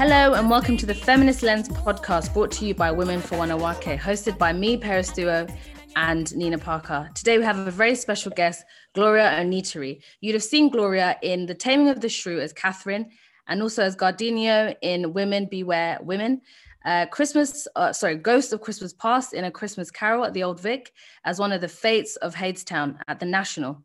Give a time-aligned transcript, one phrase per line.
[0.00, 3.98] Hello and welcome to the Feminist Lens podcast brought to you by Women for Wanawake,
[3.98, 5.54] hosted by me, Peris Thuo,
[5.94, 7.10] and Nina Parker.
[7.14, 10.00] Today we have a very special guest, Gloria Onitiri.
[10.22, 13.10] You'd have seen Gloria in The Taming of the Shrew as Katherine
[13.46, 16.40] and also as Guardiano in Women Beware Women.
[16.86, 20.60] Uh, Christmas, uh, sorry, Ghost of Christmas Past in A Christmas Carol at the Old
[20.60, 20.92] Vic
[21.26, 23.84] as one of the fates of Hadestown at the National.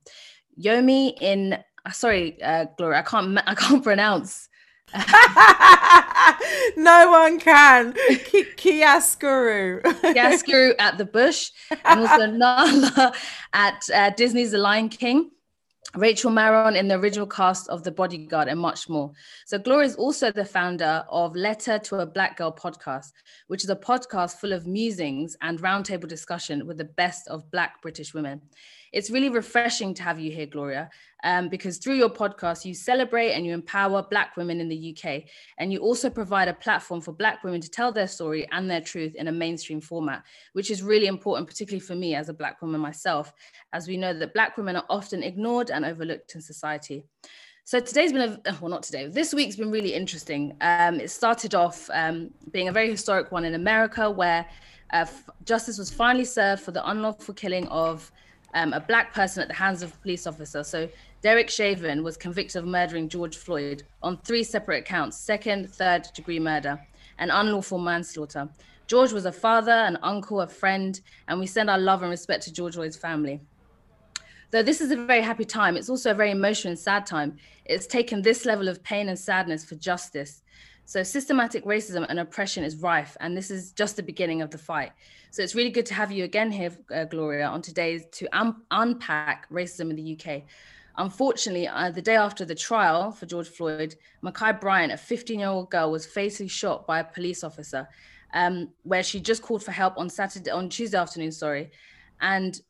[0.58, 4.48] Yomi in, uh, sorry, uh, Gloria, I can't, I can't pronounce.
[6.78, 7.94] no one can.
[7.94, 9.82] Ki- Chiaroscuro.
[9.82, 11.52] Chiaroscuro at the Bush,
[11.84, 13.14] and also Nala
[13.54, 15.32] at uh, Disney's The Lion King.
[15.96, 19.14] Rachel Marron in the original cast of The Bodyguard, and much more.
[19.46, 23.14] So, Gloria is also the founder of Letter to a Black Girl podcast,
[23.48, 27.82] which is a podcast full of musings and roundtable discussion with the best of Black
[27.82, 28.42] British women.
[28.92, 30.90] It's really refreshing to have you here, Gloria,
[31.26, 35.24] um, because through your podcast, you celebrate and you empower Black women in the UK.
[35.58, 38.80] And you also provide a platform for Black women to tell their story and their
[38.80, 40.24] truth in a mainstream format,
[40.54, 43.34] which is really important, particularly for me as a Black woman myself,
[43.74, 47.04] as we know that Black women are often ignored and overlooked in society.
[47.64, 49.08] So today's been a well, not today.
[49.08, 50.56] This week's been really interesting.
[50.62, 54.46] Um, it started off um, being a very historic one in America, where
[54.94, 55.08] uh,
[55.44, 58.12] justice was finally served for the unlawful killing of
[58.56, 60.64] um, a black person at the hands of a police officer.
[60.64, 60.90] So
[61.26, 66.40] Derek Chauvin was convicted of murdering George Floyd on three separate counts second, third degree
[66.40, 66.80] murder,
[67.18, 68.48] and unlawful manslaughter.
[68.86, 72.44] George was a father, an uncle, a friend, and we send our love and respect
[72.44, 73.42] to George Floyd's family.
[74.52, 77.38] Though this is a very happy time, it's also a very emotional and sad time.
[77.66, 80.44] It's taken this level of pain and sadness for justice.
[80.86, 84.60] So systematic racism and oppression is rife, and this is just the beginning of the
[84.60, 84.92] fight.
[85.32, 88.62] So it's really good to have you again here, uh, Gloria, on today's to un-
[88.70, 90.44] unpack racism in the UK.
[90.98, 95.92] Unfortunately, uh, the day after the trial for George Floyd, Ma'Khia Bryant, a 15-year-old girl,
[95.92, 97.88] was fatally shot by a police officer,
[98.34, 101.72] um, where she just called for help on Saturday, on Tuesday afternoon, sorry,
[102.22, 102.62] and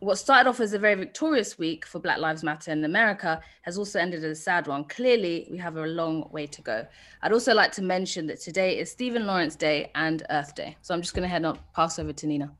[0.00, 3.76] what started off as a very victorious week for Black Lives Matter in America has
[3.76, 4.84] also ended as a sad one.
[4.84, 6.86] Clearly, we have a long way to go.
[7.22, 10.76] I'd also like to mention that today is Stephen Lawrence Day and Earth Day.
[10.82, 12.52] So I'm just going to head on, pass over to Nina.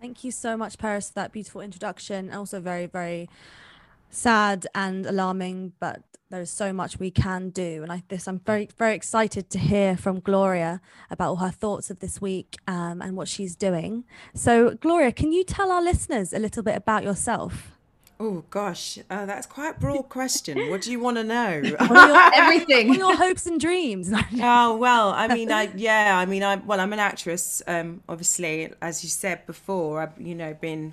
[0.00, 2.32] Thank you so much, Paris, for that beautiful introduction.
[2.32, 3.28] Also, very, very
[4.08, 7.82] sad and alarming, but there's so much we can do.
[7.82, 10.80] And I this I'm very, very excited to hear from Gloria
[11.10, 14.04] about all her thoughts of this week um, and what she's doing.
[14.32, 17.72] So, Gloria, can you tell our listeners a little bit about yourself?
[18.22, 20.68] Oh gosh, uh, that's quite a broad question.
[20.68, 21.48] What do you want to know?
[21.64, 22.88] your, everything.
[22.88, 24.12] What your hopes and dreams?
[24.42, 27.62] oh well, I mean, I yeah, I mean, I well, I'm an actress.
[27.66, 30.92] Um, obviously, as you said before, I've you know been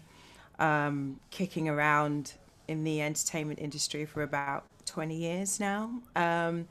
[0.57, 2.33] um, kicking around
[2.69, 5.91] in the entertainment industry for about 20 years now.
[6.15, 6.67] Um,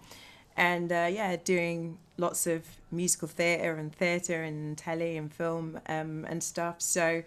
[0.56, 6.24] and uh, yeah, doing lots of musical theatre and theatre and telly and film um,
[6.28, 6.80] and stuff.
[6.80, 7.22] So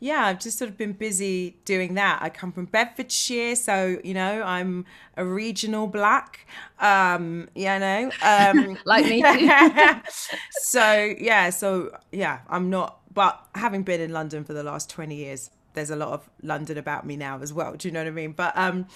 [0.00, 2.20] yeah, I've just sort of been busy doing that.
[2.22, 6.46] I come from Bedfordshire, so you know I'm a regional black.
[6.78, 9.22] Um, you know, um, like me.
[10.50, 12.98] so yeah, so yeah, I'm not.
[13.12, 16.78] But having been in London for the last twenty years, there's a lot of London
[16.78, 17.74] about me now as well.
[17.74, 18.32] Do you know what I mean?
[18.32, 18.86] But um,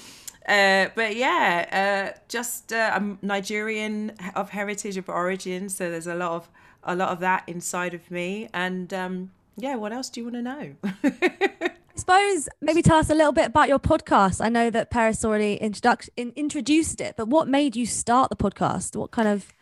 [0.49, 6.15] uh, but yeah, uh, just uh, I'm Nigerian of heritage of origin, so there's a
[6.15, 6.49] lot of
[6.83, 8.49] a lot of that inside of me.
[8.55, 10.75] And um, yeah, what else do you want to know?
[11.95, 14.45] I suppose maybe tell us a little bit about your podcast.
[14.45, 18.37] I know that Paris already introduced in, introduced it, but what made you start the
[18.37, 18.97] podcast?
[18.97, 19.53] What kind of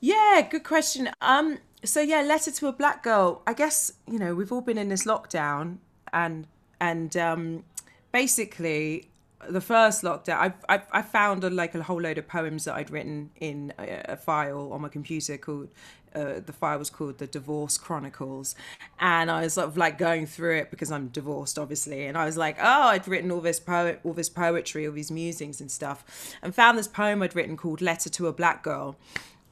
[0.00, 1.10] Yeah, good question.
[1.20, 3.42] Um so yeah, letter to a black girl.
[3.46, 5.78] I guess, you know, we've all been in this lockdown
[6.12, 6.46] and
[6.80, 7.64] and um
[8.10, 9.08] basically
[9.48, 12.74] the first lockdown, I, I, I found a, like a whole load of poems that
[12.74, 15.68] I'd written in a, a file on my computer called
[16.14, 18.54] uh, the file was called the Divorce Chronicles,
[18.98, 22.24] and I was sort of like going through it because I'm divorced, obviously, and I
[22.24, 25.70] was like, oh, I'd written all this poet, all this poetry, all these musings and
[25.70, 28.96] stuff, and found this poem I'd written called Letter to a Black Girl,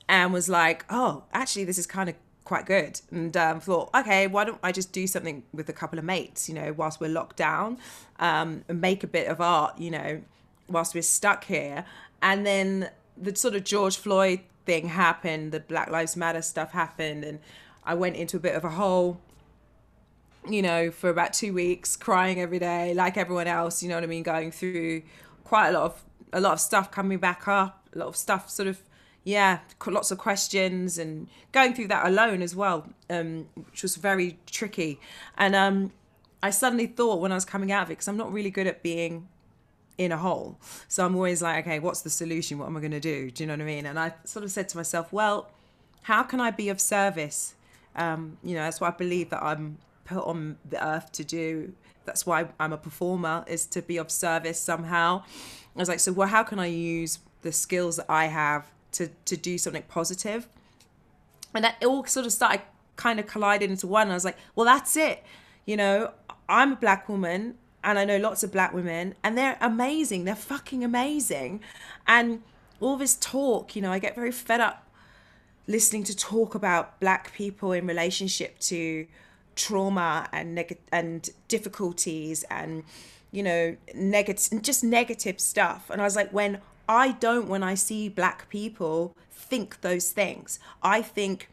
[0.09, 2.17] and was like, oh, actually, this is kind of
[2.49, 3.01] quite good.
[3.11, 6.49] And um, thought okay why don't i just do something with a couple of mates
[6.49, 7.77] you know whilst we're locked down
[8.19, 10.23] um, and make a bit of art you know
[10.69, 11.85] whilst we're stuck here.
[12.21, 17.25] And then the sort of george floyd thing happened the black lives matter stuff happened
[17.25, 17.39] and
[17.85, 19.21] i went into a bit of a hole
[20.49, 24.05] you know for about two weeks crying every day like everyone else you know what
[24.05, 25.03] i mean going through
[25.45, 28.49] quite a lot of a lot of stuff coming back up a lot of stuff
[28.49, 28.83] sort of
[29.29, 34.39] yeah, lots of questions and going through that alone as well, um, which was very
[34.47, 34.99] tricky.
[35.37, 35.93] And um,
[36.43, 38.67] I suddenly thought when I was coming out of it, because I'm not really good
[38.67, 39.29] at being
[39.99, 40.57] in a hole.
[40.89, 42.57] So I'm always like, okay, what's the solution?
[42.57, 43.31] What am I going to do?
[43.31, 43.85] Do you know what I mean?
[43.85, 45.51] And I sort of said to myself, well,
[46.03, 47.55] how can I be of service?
[47.97, 49.77] Um, you know, that's what I believe that I'm
[50.07, 51.75] put on the earth to do.
[52.07, 55.23] That's why I'm a performer, is to be of service somehow.
[55.77, 59.09] I was like, so well, how can I use the skills that I have to
[59.25, 60.49] to do something positive?
[61.55, 62.63] And that all sort of started
[62.97, 64.11] kind of colliding into one.
[64.11, 65.25] I was like, well, that's it.
[65.65, 66.13] You know,
[66.49, 70.25] I'm a black woman and I know lots of black women and they're amazing.
[70.25, 71.61] They're fucking amazing.
[72.07, 72.43] And
[72.81, 74.89] all this talk, you know, I get very fed up
[75.67, 79.07] listening to talk about black people in relationship to
[79.55, 82.85] trauma and neg- and difficulties and
[83.33, 87.75] you know negative just negative stuff and i was like when i don't when i
[87.75, 91.49] see black people think those things i think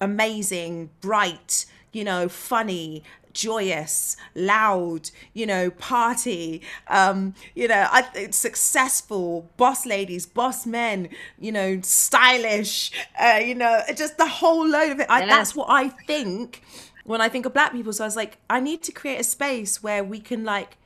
[0.00, 3.02] amazing bright you know funny
[3.34, 11.52] joyous, loud, you know, party, um, you know, I, successful, boss ladies, boss men, you
[11.52, 15.06] know, stylish, uh, you know, just the whole load of it.
[15.10, 16.62] I, That's what I think
[17.04, 17.92] when I think of black people.
[17.92, 20.78] So I was like, I need to create a space where we can like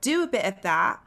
[0.00, 1.00] do a bit of that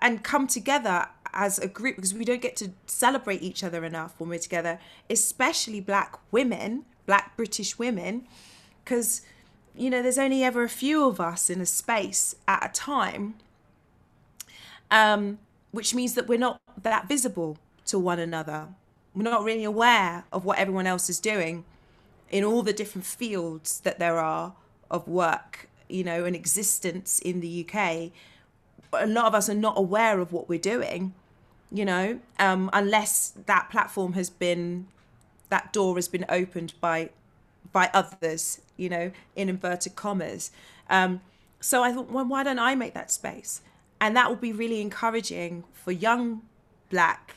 [0.00, 4.14] and come together as a group because we don't get to celebrate each other enough
[4.18, 4.78] when we're together,
[5.10, 8.26] especially black women, black British women,
[8.84, 9.22] because
[9.76, 13.34] you know, there's only ever a few of us in a space at a time,
[14.90, 15.38] um,
[15.70, 18.68] which means that we're not that visible to one another.
[19.14, 21.64] We're not really aware of what everyone else is doing
[22.30, 24.54] in all the different fields that there are
[24.90, 28.10] of work, you know, and existence in the UK.
[28.92, 31.14] A lot of us are not aware of what we're doing,
[31.70, 34.86] you know, um, unless that platform has been,
[35.50, 37.10] that door has been opened by
[37.72, 40.50] by others, you know, in inverted commas.
[40.88, 41.20] Um,
[41.60, 43.60] so I thought, well, why don't I make that space?
[44.00, 46.42] And that will be really encouraging for young
[46.90, 47.36] black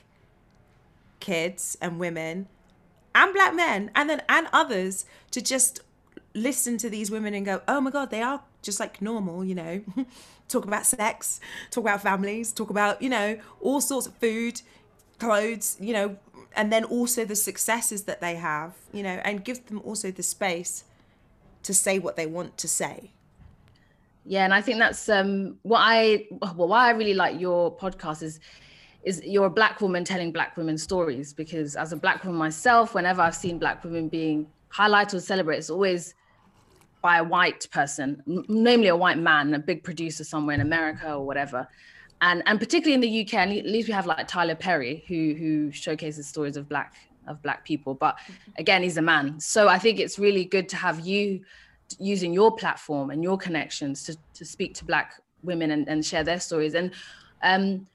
[1.19, 2.47] kids and women
[3.13, 5.81] and black men and then and others to just
[6.33, 9.55] listen to these women and go, oh my God, they are just like normal, you
[9.55, 9.81] know,
[10.47, 11.39] talk about sex,
[11.71, 14.61] talk about families, talk about, you know, all sorts of food,
[15.17, 16.17] clothes, you know,
[16.55, 20.23] and then also the successes that they have, you know, and give them also the
[20.23, 20.83] space
[21.63, 23.11] to say what they want to say.
[24.25, 28.21] Yeah, and I think that's um, what I well why I really like your podcast
[28.21, 28.39] is
[29.03, 32.93] is you're a black woman telling black women stories because as a black woman myself,
[32.93, 36.13] whenever I've seen black women being highlighted or celebrated, it's always
[37.01, 41.25] by a white person, namely a white man, a big producer somewhere in America or
[41.25, 41.67] whatever
[42.21, 45.71] and and particularly in the UK, at least we have like Tyler Perry, who who
[45.71, 46.95] showcases stories of black
[47.27, 47.93] of black people.
[47.93, 48.17] But
[48.57, 51.41] again, he's a man, so I think it's really good to have you
[51.97, 56.23] using your platform and your connections to to speak to black women and, and share
[56.23, 56.75] their stories.
[56.75, 56.91] And
[57.41, 57.87] um,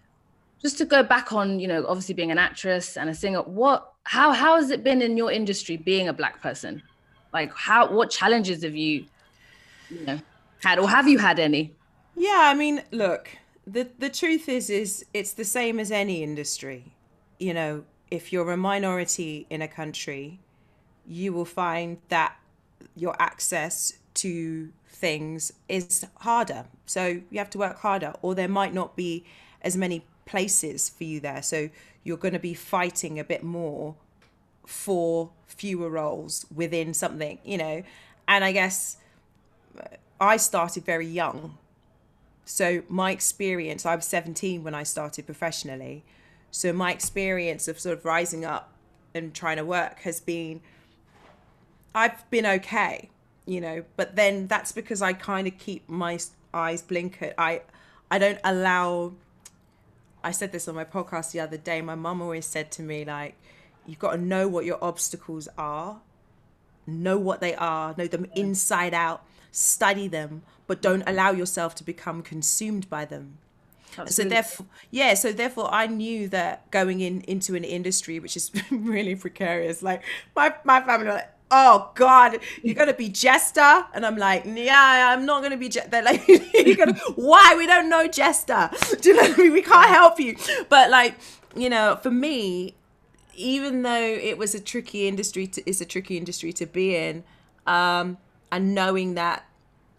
[0.63, 3.93] just to go back on, you know, obviously being an actress and a singer, what
[4.05, 6.83] how how has it been in your industry being a black person?
[7.35, 9.07] Like how what challenges have you,
[9.91, 10.21] you know,
[10.63, 11.75] had or have you had any?
[12.17, 13.29] Yeah, I mean, look,
[13.67, 16.95] the the truth is is it's the same as any industry.
[17.39, 20.41] You know if you're a minority in a country
[21.07, 22.37] you will find that
[22.97, 26.67] your access to things is harder.
[26.87, 29.25] So you have to work harder or there might not be
[29.63, 31.43] as many places for you there.
[31.43, 31.71] So
[32.05, 33.97] you're going to be fighting a bit more
[34.67, 37.83] for fewer roles within something you know
[38.27, 38.97] and i guess
[39.79, 39.85] uh,
[40.21, 41.57] i started very young
[42.45, 46.05] so my experience, I was 17 when I started professionally.
[46.51, 48.73] So my experience of sort of rising up
[49.15, 50.61] and trying to work has been
[51.97, 53.09] I've been okay,
[53.47, 56.19] you know, but then that's because I kind of keep my
[56.53, 57.35] eyes blinkered.
[57.39, 57.63] I
[58.11, 59.15] I don't allow
[60.23, 61.81] I said this on my podcast the other day.
[61.81, 63.37] My mum always said to me like
[63.87, 66.01] you've got to know what your obstacles are,
[66.87, 71.85] know what they are, know them inside out, study them, but don't allow yourself to
[71.85, 73.39] become consumed by them.
[73.99, 74.13] Absolutely.
[74.13, 75.15] So therefore, yeah.
[75.15, 79.83] So therefore, I knew that going in into an industry which is really precarious.
[79.83, 80.03] Like
[80.35, 85.15] my my family were like, "Oh God, you're gonna be jester," and I'm like, "Yeah,
[85.15, 85.87] I'm not gonna be." Je-.
[85.89, 87.55] They're like, "You're gonna why?
[87.57, 88.71] We don't know jester.
[89.01, 89.53] Do you know what I mean?
[89.53, 90.37] We can't help you."
[90.69, 91.15] But like,
[91.55, 92.75] you know, for me,
[93.37, 97.25] even though it was a tricky industry, to, it's a tricky industry to be in,
[97.67, 98.19] um,
[98.51, 99.47] and knowing that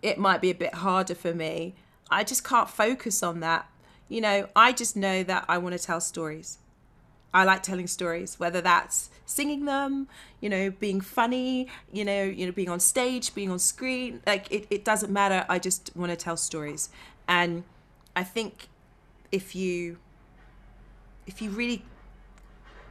[0.02, 1.76] it might be a bit harder for me.
[2.10, 3.70] I just can't focus on that.
[4.08, 6.60] You know, I just know that I want to tell stories.
[7.34, 10.08] I like telling stories, whether that's singing them,
[10.40, 14.22] you know, being funny, you know, you know, being on stage, being on screen.
[14.26, 15.46] Like it, it doesn't matter.
[15.50, 16.90] I just want to tell stories.
[17.28, 17.64] And
[18.16, 18.70] I think
[19.32, 19.98] if you
[21.28, 21.84] if you really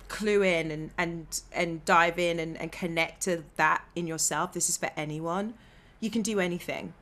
[0.09, 4.53] clue in and and and dive in and, and connect to that in yourself.
[4.53, 5.55] This is for anyone.
[6.01, 6.93] You can do anything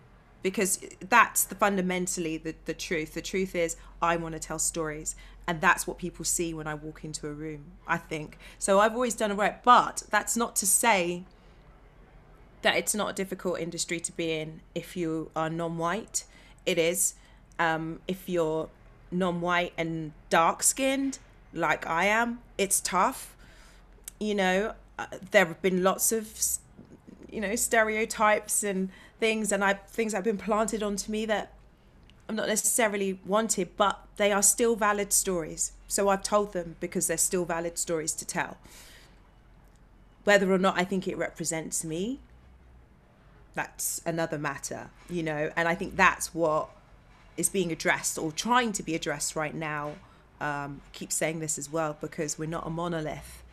[0.42, 3.14] because that's the fundamentally the, the truth.
[3.14, 5.14] The truth is i want to tell stories
[5.47, 8.38] and that's what people see when i walk into a room i think.
[8.59, 11.25] So i've always done it right but that's not to say
[12.62, 16.25] that it's not a difficult industry to be in if you are non-white.
[16.64, 17.14] It is
[17.59, 18.68] um, if you're
[19.11, 21.18] non-white and dark skinned
[21.52, 23.37] like i am it's tough
[24.18, 26.28] you know uh, there have been lots of
[27.30, 31.52] you know stereotypes and things and I things have been planted onto me that
[32.28, 35.73] I'm not necessarily wanted, but they are still valid stories.
[35.87, 38.56] So I've told them because they're still valid stories to tell.
[40.25, 42.21] Whether or not I think it represents me,
[43.54, 46.71] that's another matter, you know, and I think that's what
[47.37, 49.92] is being addressed or trying to be addressed right now.
[50.42, 53.44] Um, keep saying this as well because we're not a monolith,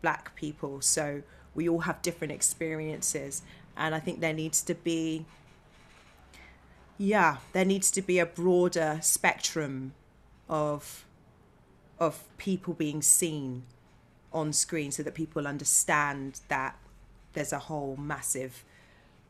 [0.00, 0.80] black people.
[0.80, 1.22] So
[1.54, 3.42] we all have different experiences
[3.76, 5.24] and I think there needs to be
[6.98, 9.94] yeah there needs to be a broader spectrum
[10.48, 11.04] of
[11.98, 13.64] of people being seen
[14.32, 16.76] on screen so that people understand that
[17.32, 18.64] there's a whole massive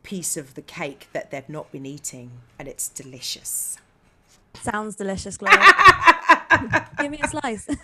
[0.03, 3.77] piece of the cake that they've not been eating and it's delicious
[4.61, 5.59] sounds delicious Gloria.
[6.99, 7.67] give me a slice.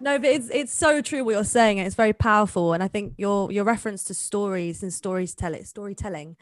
[0.00, 3.14] No but it's it's so true what you're saying it's very powerful and i think
[3.16, 6.36] your your reference to stories and stories tell it storytelling.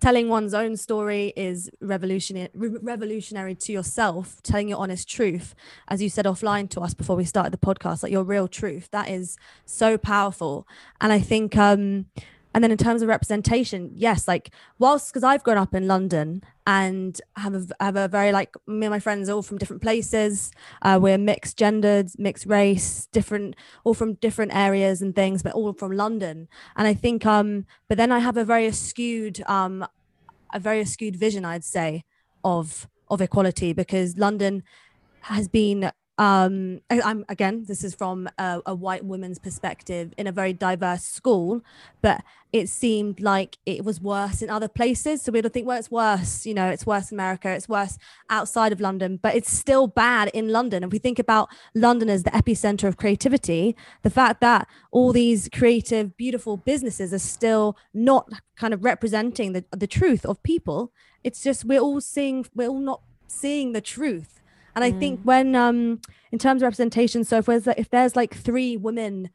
[0.00, 5.56] Telling one's own story is revolutionary revolutionary to yourself telling your honest truth
[5.88, 8.88] as you said offline to us before we started the podcast like your real truth.
[8.92, 10.68] That is so powerful.
[11.00, 12.06] And i think um
[12.54, 16.42] and then in terms of representation yes like whilst because i've grown up in london
[16.66, 20.50] and have a, have a very like me and my friends all from different places
[20.82, 25.72] uh, we're mixed gendered mixed race different all from different areas and things but all
[25.72, 26.48] from london.
[26.76, 29.86] And i think um but then i have a very skewed um
[30.52, 32.04] a very skewed vision i'd say
[32.44, 34.62] of of equality because london
[35.22, 40.26] has been um I, am again this is from a, a, white woman's perspective in
[40.26, 41.62] a very diverse school
[42.02, 42.22] but
[42.52, 45.20] it seemed like it was worse in other places.
[45.20, 47.98] So we'd think well it's worse you know it's worse in america it's worse
[48.30, 50.82] outside of london but it's still bad in london.
[50.82, 55.48] And we think about london as the epicenter of creativity the fact that all these
[55.52, 60.92] creative beautiful businesses are still not kind of representing the, the truth of people.
[61.22, 64.37] It's just we're all seeing we're all not seeing the truth
[64.78, 65.24] and I think mm.
[65.24, 69.30] when um in terms of representation, so if there's if there's like three women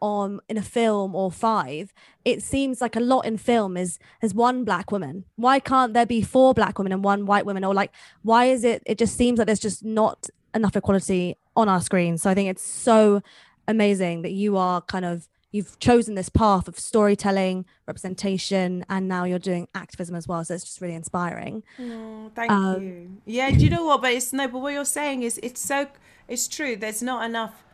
[0.00, 1.92] on in a film or five,
[2.24, 5.24] it seems like a lot in film is is one black woman.
[5.36, 7.62] Why can't there be four black women and one white woman?
[7.62, 11.68] Or like why is it it just seems like there's just not enough equality on
[11.68, 12.16] our screen.
[12.16, 13.22] So I think it's so
[13.68, 19.24] amazing that you are kind of you've chosen this path of storytelling, representation, and now
[19.24, 20.44] you're doing activism as well.
[20.44, 21.62] So it's just really inspiring.
[21.80, 23.16] Oh, thank um, you.
[23.24, 24.02] Yeah, do you know what?
[24.02, 25.88] But it's no, but what you're saying is it's so
[26.28, 26.76] it's true.
[26.76, 27.64] There's not enough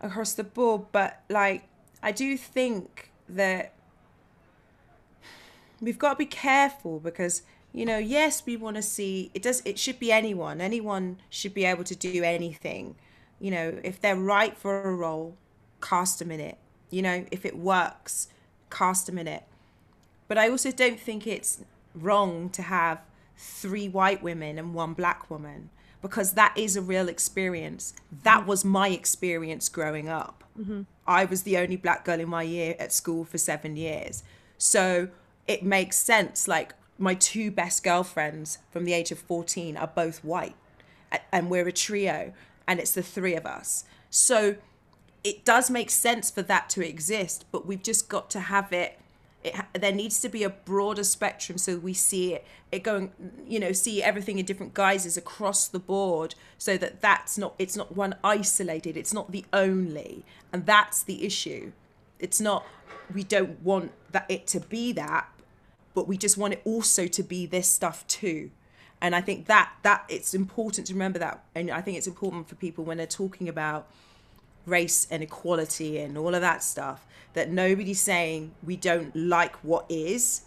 [0.00, 1.68] across the board, but like
[2.02, 3.72] I do think that
[5.80, 9.60] we've got to be careful because you know yes we want to see it does
[9.64, 12.94] it should be anyone anyone should be able to do anything
[13.40, 15.36] you know if they're right for a role
[15.82, 16.56] cast them in it
[16.90, 18.28] you know, if it works,
[18.70, 19.44] cast them in it.
[20.28, 21.62] But I also don't think it's
[21.94, 23.00] wrong to have
[23.36, 25.70] three white women and one black woman
[26.02, 27.94] because that is a real experience.
[28.22, 30.44] That was my experience growing up.
[30.58, 30.82] Mm-hmm.
[31.06, 34.22] I was the only black girl in my year at school for seven years.
[34.58, 35.08] So
[35.46, 36.48] it makes sense.
[36.48, 40.56] Like my two best girlfriends from the age of 14 are both white
[41.32, 42.32] and we're a trio
[42.66, 43.84] and it's the three of us.
[44.10, 44.56] So
[45.26, 48.96] it does make sense for that to exist, but we've just got to have it.
[49.42, 53.12] It, there needs to be a broader spectrum so we see it, it going
[53.46, 57.76] you know see everything in different guises across the board so that that's not it's
[57.76, 61.70] not one isolated it's not the only and that's the issue
[62.18, 62.64] it's not
[63.14, 65.28] we don't want that it to be that
[65.94, 68.50] but we just want it also to be this stuff too
[69.00, 72.48] and i think that that it's important to remember that and i think it's important
[72.48, 73.86] for people when they're talking about
[74.66, 79.86] race and equality and all of that stuff that nobody's saying we don't like what
[79.88, 80.42] is.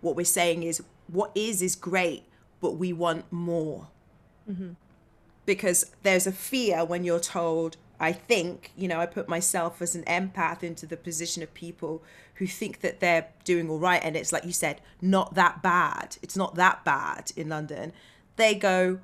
[0.00, 2.24] What we're saying is what is is great
[2.60, 3.88] but we want more.
[4.50, 4.72] Mm-hmm.
[5.46, 9.94] because there's a fear when you're told i think you know i put myself as
[9.94, 12.02] an empath into the position of people
[12.34, 16.18] who think that they're doing all right and it's like you said not that bad.
[16.20, 17.94] It's not that bad in london.
[18.36, 19.00] They go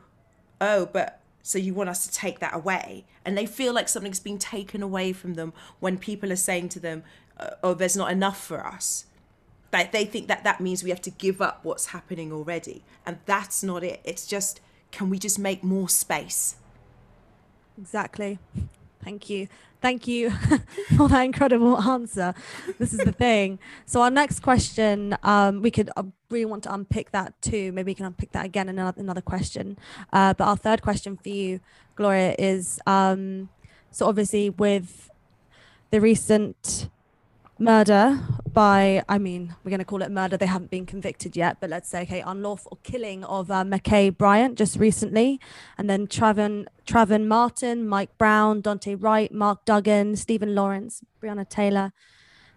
[0.60, 3.04] oh, but so you want us to take that away.
[3.24, 6.80] And they feel like something's being taken away from them when people are saying to
[6.80, 7.02] them,
[7.38, 9.06] uh, oh, there's not enough for us.
[9.72, 12.82] Like they think that that means we have to give up what's happening already.
[13.06, 14.00] And that's not it.
[14.04, 16.56] It's just, can we just make more space?
[17.78, 18.38] Exactly.
[19.02, 19.48] Thank you.
[19.80, 20.30] Thank you
[20.96, 22.34] for that incredible answer.
[22.78, 23.58] This is the thing.
[23.86, 27.72] So our next question, um, we could uh, really want to unpick that too.
[27.72, 29.78] Maybe we can unpick that again in another, another question.
[30.12, 31.60] Uh, but our third question for you,
[31.96, 33.48] Gloria, is um,
[33.90, 35.10] so obviously with
[35.90, 36.90] the recent
[37.60, 38.18] murder
[38.52, 40.36] by, I mean, we're going to call it murder.
[40.36, 44.56] They haven't been convicted yet, but let's say, okay, unlawful killing of uh, Ma'Khia Bryant
[44.58, 45.38] just recently.
[45.78, 51.92] And then Travon, Trayvon Martin, Mike Brown, Daunte Wright, Mark Duggan, Stephen Lawrence, Breonna Taylor.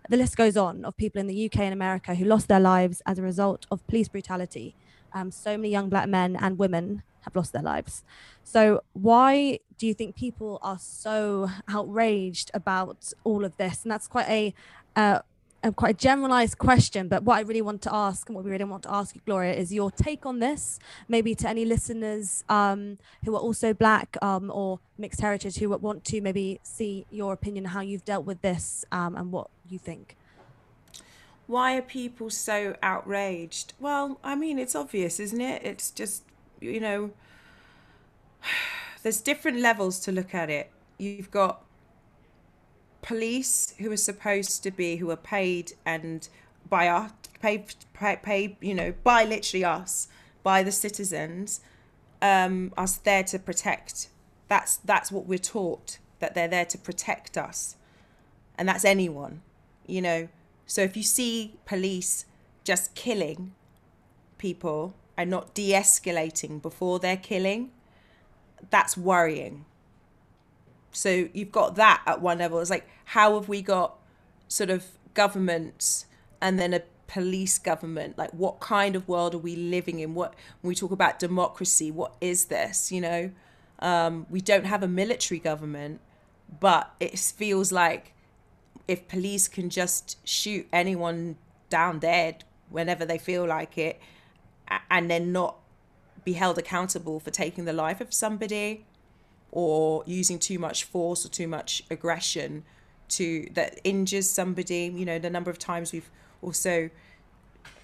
[0.09, 3.01] The list goes on of people in the UK and America who lost their lives
[3.05, 4.75] as a result of police brutality.
[5.13, 8.03] Um, so many young black men and women have lost their lives.
[8.43, 13.83] So, why do you think people are so outraged about all of this?
[13.83, 14.53] And that's quite a
[14.95, 15.19] uh,
[15.63, 18.51] a quite a generalized question, but what I really want to ask and what we
[18.51, 22.43] really want to ask you, Gloria, is your take on this, maybe to any listeners
[22.49, 27.31] um, who are also Black um, or mixed heritage who want to maybe see your
[27.31, 30.17] opinion, how you've dealt with this um, and what you think.
[31.47, 33.73] Why are people so outraged?
[33.79, 35.61] Well, I mean, it's obvious, isn't it?
[35.63, 36.23] It's just,
[36.59, 37.11] you know,
[39.03, 40.71] there's different levels to look at it.
[40.97, 41.63] You've got
[43.03, 46.27] police who are supposed to be who are paid and
[46.69, 47.75] by our paid
[48.23, 50.07] paid, you know by literally us
[50.41, 51.61] by the citizens
[52.21, 54.07] um us there to protect.
[54.47, 57.75] That's that's what we're taught that they're there to protect us.
[58.57, 59.41] And that's anyone
[59.85, 60.29] you know.
[60.65, 62.25] So if you see police
[62.63, 63.53] just killing
[64.37, 67.71] people and not de-escalating before they're killing
[68.69, 69.65] that's worrying
[70.93, 72.59] so you've got that at one level.
[72.59, 73.95] It's like, how have we got
[74.47, 76.05] sort of governments
[76.41, 78.17] and then a police government?
[78.17, 80.13] Like, what kind of world are we living in?
[80.13, 82.91] What, when we talk about democracy, what is this?
[82.91, 83.31] You know,
[83.79, 85.99] um, we don't have a military government,
[86.59, 88.13] but it feels like
[88.87, 91.37] if police can just shoot anyone
[91.69, 93.99] down dead whenever they feel like it
[94.89, 95.57] and then not
[96.23, 98.85] be held accountable for taking the life of somebody
[99.55, 102.63] or using too much force or too much aggression
[103.07, 106.09] to that injures somebody you know the number of times we've
[106.41, 106.89] also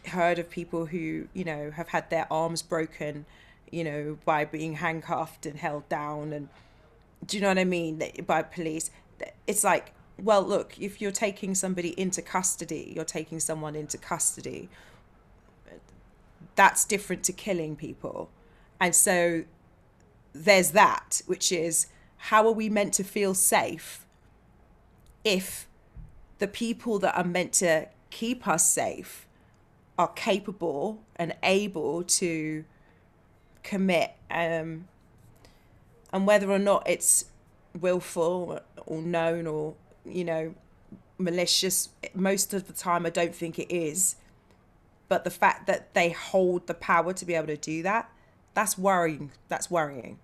[0.08, 3.24] heard of people who you know have had their arms broken
[3.72, 6.50] you know by being handcuffed and held down and
[7.28, 8.02] do you know what i mean?
[8.26, 8.90] By police.
[9.46, 14.70] It's like well look if you're taking somebody into custody you're taking someone into custody.
[16.56, 18.30] That's different to killing people.
[18.82, 19.44] And so
[20.34, 21.88] there's that, which is
[22.18, 24.06] how are we meant to feel safe
[25.24, 25.68] if
[26.40, 29.28] the people that are meant to keep us safe
[29.98, 32.64] are capable and able to
[33.64, 34.88] commit um,
[36.12, 37.26] and whether or not it's
[37.80, 40.54] willful or known or you know
[41.18, 44.16] malicious most of the time i don't think it is.
[45.08, 48.12] But the fact that they hold the power to be able to do that
[48.60, 49.32] that's worrying.
[49.48, 50.20] That's worrying.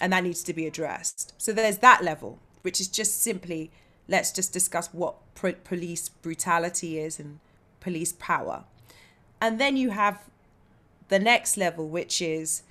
[0.00, 1.32] And that needs to be addressed.
[1.38, 3.70] So there's that level, which is just simply
[4.08, 5.14] let's just discuss what
[5.62, 7.38] police brutality is and
[7.78, 8.64] police power.
[9.40, 10.24] And then you have
[11.06, 12.64] the next level, which is,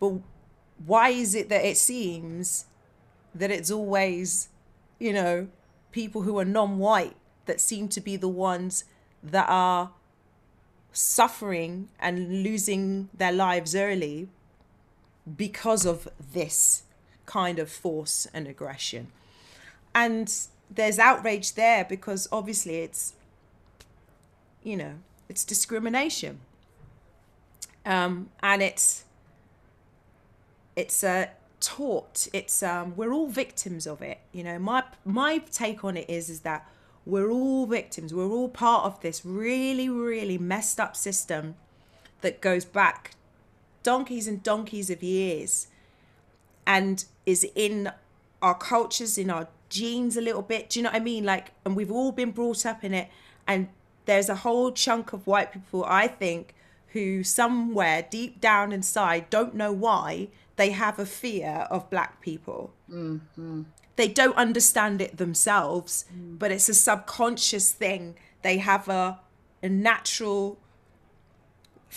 [0.00, 0.14] but
[0.86, 2.64] why is it that it seems
[3.34, 4.48] that it's always,
[4.98, 5.48] you know,
[5.92, 8.84] people who are non white that seem to be the ones
[9.22, 9.90] that are
[10.92, 14.30] suffering and losing their lives early
[15.34, 16.82] because of this
[17.24, 19.08] kind of force and aggression.
[19.94, 20.32] And
[20.70, 23.14] there's outrage there because obviously it's,
[24.62, 24.94] you know,
[25.28, 26.40] it's discrimination.
[27.84, 29.04] Um, and it's,
[30.76, 32.28] it's a taught.
[32.32, 34.18] It's um, we're all victims of it.
[34.32, 36.68] You know, my my take on it is is that
[37.04, 38.12] we're all victims.
[38.14, 41.56] We're all part of this really really messed up system
[42.20, 43.12] that goes back
[43.86, 45.68] donkeys and donkeys of years
[46.66, 47.92] and is in
[48.42, 50.70] our cultures, in our genes a little bit.
[50.70, 51.24] Do you know what I mean?
[51.24, 53.08] Like, and we've all been brought up in it.
[53.46, 53.68] And
[54.06, 56.52] there's a whole chunk of white people, I think,
[56.88, 62.72] who somewhere deep down inside don't know why they have a fear of black people.
[62.90, 63.62] Mm-hmm.
[63.94, 66.40] They don't understand it themselves, mm.
[66.40, 68.16] but it's a subconscious thing.
[68.42, 69.20] They have a,
[69.62, 70.58] a natural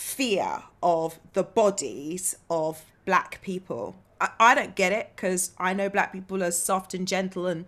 [0.00, 5.88] fear of the bodies of black people I, I don't get it because I know
[5.88, 7.64] black people are soft and gentle and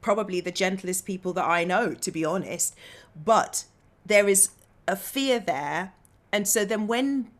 [0.00, 2.76] probably the gentlest people that I know, to be honest.
[3.16, 3.64] But
[4.04, 4.50] there is
[4.86, 5.94] a fear there.
[6.30, 7.30] And so then when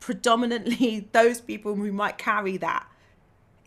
[0.00, 2.86] predominantly those people who might carry that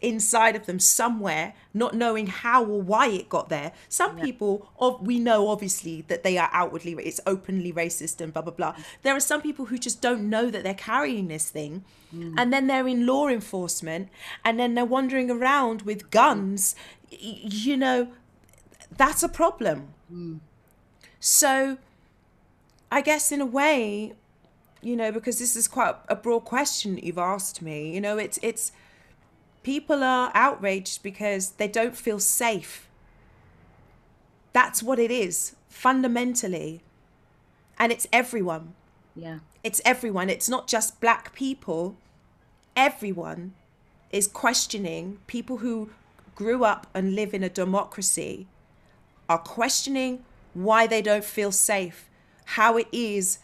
[0.02, 3.72] inside of them somewhere, not knowing how or why it got there.
[3.88, 4.24] Some yeah.
[4.24, 8.54] people, of we know obviously that they are outwardly, it's openly racist and blah blah
[8.54, 8.76] blah.
[9.04, 11.84] There are some people who just don't know that they're carrying this thing,
[12.14, 12.34] mm.
[12.38, 14.10] and then they're in law enforcement,
[14.44, 16.76] and then they're wandering around with guns.
[17.10, 18.10] You know,
[18.96, 19.94] that's a problem.
[20.12, 20.40] Mm.
[21.20, 21.78] So,
[22.92, 24.14] I guess in a way,
[24.82, 27.94] you know, because this is quite a broad question that you've asked me.
[27.94, 28.72] You know, it's it's
[29.70, 32.90] People are outraged because they don't feel safe.
[34.52, 36.82] That's what it is, fundamentally.
[37.78, 38.74] And it's everyone.
[39.16, 39.42] Yeah.
[39.64, 40.28] It's everyone.
[40.28, 41.98] It's not just black people.
[42.76, 43.54] Everyone
[44.10, 45.92] is questioning people who
[46.34, 48.48] grew up and live in a democracy
[49.30, 50.24] are questioning
[50.56, 52.10] why they don't feel safe,
[52.58, 53.38] how it is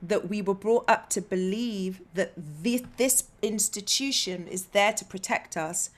[0.00, 5.56] that we were brought up to believe that this, this institution is there to protect
[5.56, 5.90] us,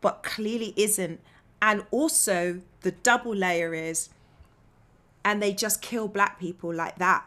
[0.00, 1.20] but clearly isn't.
[1.60, 4.10] And also, the double layer is,
[5.24, 7.24] and they just kill black people like that.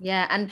[0.00, 0.26] Yeah.
[0.28, 0.50] And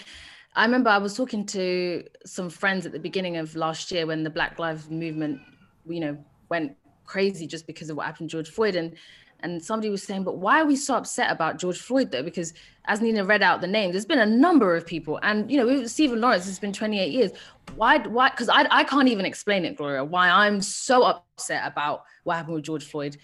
[0.55, 4.23] I remember I was talking to some friends at the beginning of last year when
[4.23, 5.41] the Black Lives Movement,
[5.87, 6.17] you know,
[6.49, 8.77] went crazy just because of what happened to George Floyd.
[8.77, 8.95] And
[9.43, 12.23] and somebody was saying, but why are we so upset about George Floyd though?
[12.23, 12.53] Because
[12.87, 15.87] as Nina read out the names, there's been a number of people, and you know,
[15.87, 17.33] Stephen Lawrence has been 28 years.
[17.77, 17.99] Why?
[17.99, 18.31] Why?
[18.31, 20.05] Because I I can't even explain it, Gloria.
[20.05, 23.17] Why I'm so upset about what happened with George Floyd.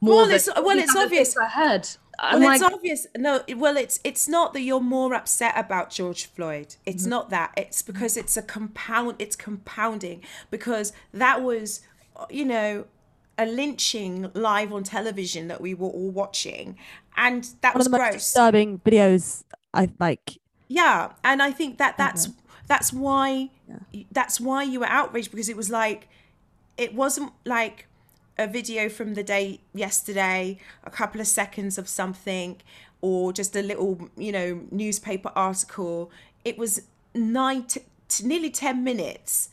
[0.00, 1.36] More well, it's well, it's obvious.
[1.36, 1.88] I heard.
[2.22, 3.06] I'm well, like, it's obvious.
[3.16, 6.76] No, well, it's it's not that you're more upset about George Floyd.
[6.84, 7.10] It's mm-hmm.
[7.10, 7.52] not that.
[7.56, 9.16] It's because it's a compound.
[9.18, 11.80] It's compounding because that was,
[12.28, 12.84] you know,
[13.40, 16.76] a lynching live on television that we were all watching,
[17.16, 18.12] and that One was of the gross.
[18.12, 19.44] Most disturbing videos.
[19.72, 20.38] I like.
[20.68, 22.28] Yeah, and I think that that's
[22.68, 24.02] that's why yeah.
[24.12, 26.08] that's why you were outraged because it was like
[26.76, 27.86] it wasn't like
[28.38, 32.60] a video from the day yesterday, a couple of seconds of something,
[33.00, 36.10] or just a little you know newspaper article.
[36.44, 36.82] It was
[37.14, 39.48] nine to, to nearly ten minutes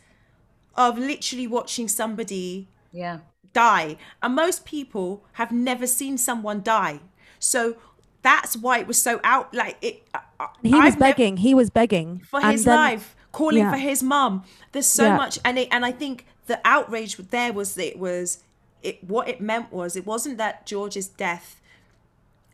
[0.75, 3.19] of literally watching somebody yeah
[3.57, 3.97] die.
[4.21, 6.99] And most people have never seen someone die.
[7.39, 7.77] So
[8.21, 11.47] that's why it was so out like it uh, uh, he was I've begging never,
[11.47, 13.71] he was begging for his then, life calling yeah.
[13.71, 15.15] for his mum there's so yeah.
[15.15, 18.43] much and it and i think the outrage there was that it was
[18.81, 21.61] it what it meant was it wasn't that george's death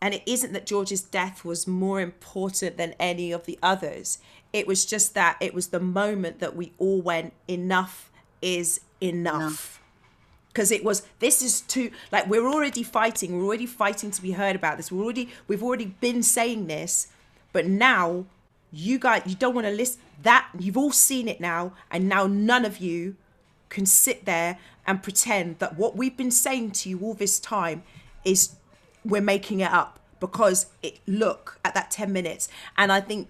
[0.02, 4.18] and it isn't that george's death was more important than any of the others
[4.52, 8.12] it was just that it was the moment that we all went enough
[8.42, 9.40] is enough.
[9.40, 9.80] enough
[10.54, 14.32] because it was this is too like we're already fighting we're already fighting to be
[14.32, 14.90] heard about this.
[14.90, 17.08] We're already we've already been saying this
[17.52, 18.24] but now
[18.72, 22.26] you guys you don't want to list that you've all seen it now and now
[22.26, 23.16] none of you
[23.68, 27.82] can sit there and pretend that what we've been saying to you all this time
[28.24, 28.54] is
[29.04, 32.48] we're making it up because it look at that 10 minutes.
[32.78, 33.28] And i think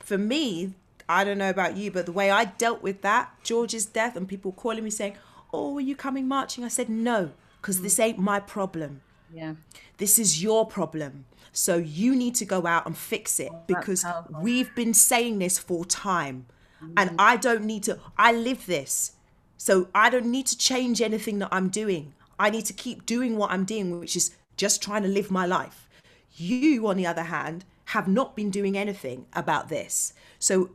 [0.00, 0.74] for me
[1.08, 4.28] i don't know about you but the way i dealt with that george's death and
[4.28, 5.16] people calling me saying
[5.56, 6.64] oh, are you coming marching?
[6.64, 7.82] I said, no, because mm.
[7.82, 9.00] this ain't my problem.
[9.32, 9.54] Yeah.
[9.98, 11.26] This is your problem.
[11.52, 14.04] So you need to go out and fix it oh, because
[14.40, 16.46] we've been saying this for time.
[16.82, 16.92] Mm.
[16.96, 19.12] And I don't need to, I live this.
[19.56, 22.12] So I don't need to change anything that I'm doing.
[22.38, 25.46] I need to keep doing what I'm doing, which is just trying to live my
[25.46, 25.88] life.
[26.36, 30.12] You, on the other hand, have not been doing anything about this.
[30.38, 30.70] So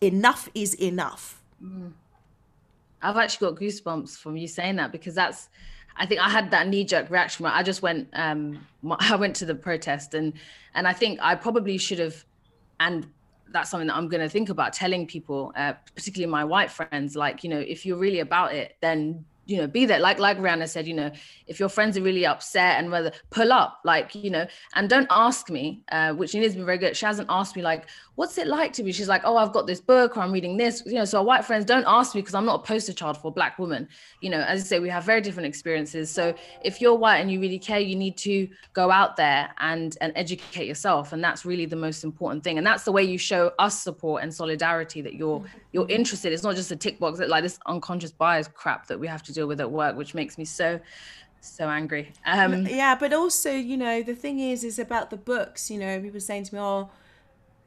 [0.00, 1.42] enough is enough.
[1.62, 1.92] Mm.
[3.06, 5.48] I've actually got goosebumps from you saying that because that's
[5.96, 8.66] I think I had that knee jerk reaction where I just went um
[9.00, 10.32] I went to the protest and
[10.74, 12.24] and I think I probably should have
[12.80, 13.06] and
[13.50, 17.14] that's something that I'm going to think about telling people uh, particularly my white friends
[17.14, 20.00] like you know if you're really about it then you know be there.
[20.00, 21.10] Like like rihanna said you know
[21.46, 25.06] if your friends are really upset and whether pull up like you know and don't
[25.10, 26.96] ask me uh, which nina's been very good.
[26.96, 27.86] She hasn't asked me like
[28.16, 28.92] what's it like to be?
[28.92, 31.24] She's like oh i've got this book or i'm reading this you know so our
[31.24, 33.88] white friends don't ask me because i'm not a poster child for a black woman.
[34.20, 36.10] You know as i say we have very different experiences.
[36.10, 39.96] So if you're white and you really care you need to go out there and
[40.00, 41.12] and educate yourself.
[41.12, 42.58] And that's really the most important thing.
[42.58, 46.32] And that's the way you show us support and solidarity that you're you're interested.
[46.32, 49.22] It's not just a tick box that like this unconscious bias crap that we have
[49.24, 50.80] to deal with at work, which makes me so
[51.40, 52.12] so angry.
[52.24, 55.70] Um, yeah, but also, you know, the thing is, is about the books.
[55.70, 56.90] You know, people saying to me, "Oh,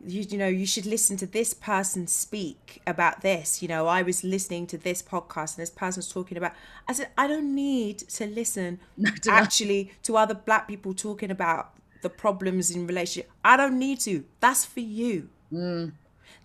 [0.06, 3.62] you, you know you should listen to this person speak about this.
[3.62, 6.54] You know i was listening to this podcast and this person was talking about
[6.88, 8.80] i said i don't need to listen
[9.30, 13.30] actually to other black people talking about the problems in relationship.
[13.44, 14.24] I don't need to.
[14.40, 15.30] That's for you.
[15.52, 15.94] Mm.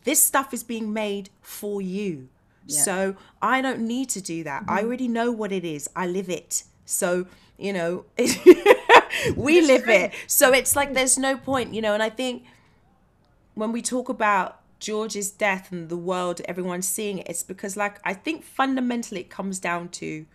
[0.05, 2.29] this stuff is being made for you.
[2.67, 4.65] So i don't need to do that.
[4.67, 5.89] I already know what it is.
[5.95, 6.65] I live it.
[6.87, 7.27] So
[7.59, 8.05] you know
[9.37, 10.13] we live it.
[10.27, 12.45] so it's like there's no point you know and i think
[13.55, 17.99] when we talk about George's death and the world, everyone's seeing it, it's because, like,
[18.05, 20.27] I think fundamentally it comes down to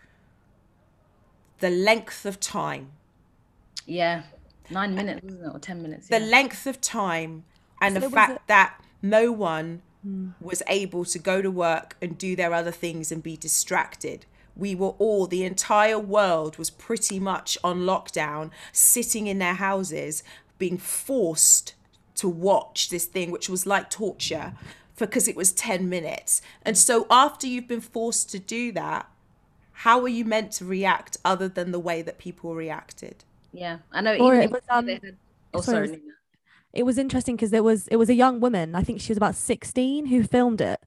[1.60, 2.92] the length of time.
[3.86, 4.22] Yeah.
[4.70, 5.54] Nine minutes, isn't it?
[5.54, 6.08] Or 10 minutes.
[6.08, 6.26] The yeah.
[6.26, 7.44] length of time
[7.80, 10.30] and So the fact it- that no one hmm.
[10.40, 14.26] was able to go to work and do their other things and be distracted.
[14.56, 20.22] We were all, the entire world was pretty much on lockdown, sitting in their houses,
[20.58, 21.74] being forced
[22.20, 24.52] to watch this thing, which was like torture
[24.98, 26.42] because it was 10 minutes.
[26.62, 29.08] And so after you've been forced to do that,
[29.72, 33.24] how are you meant to react other than the way that people reacted?
[33.52, 33.78] Yeah.
[33.90, 34.16] I know.
[34.16, 34.90] Or even it was, um,
[35.54, 36.02] oh, sorry, sorry.
[36.72, 39.16] It was interesting because there was it was a young woman i think she was
[39.16, 40.80] about 16 who filmed it.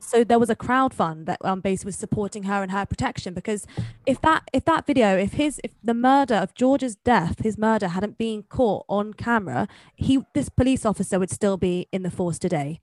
[0.00, 3.34] So there was a crowd fund that um basically was supporting her and her protection
[3.34, 3.66] because
[4.04, 7.88] if that if that video if his if the murder of george's death his murder
[7.88, 12.38] hadn't been caught on camera he this police officer would still be in the force
[12.38, 12.80] today.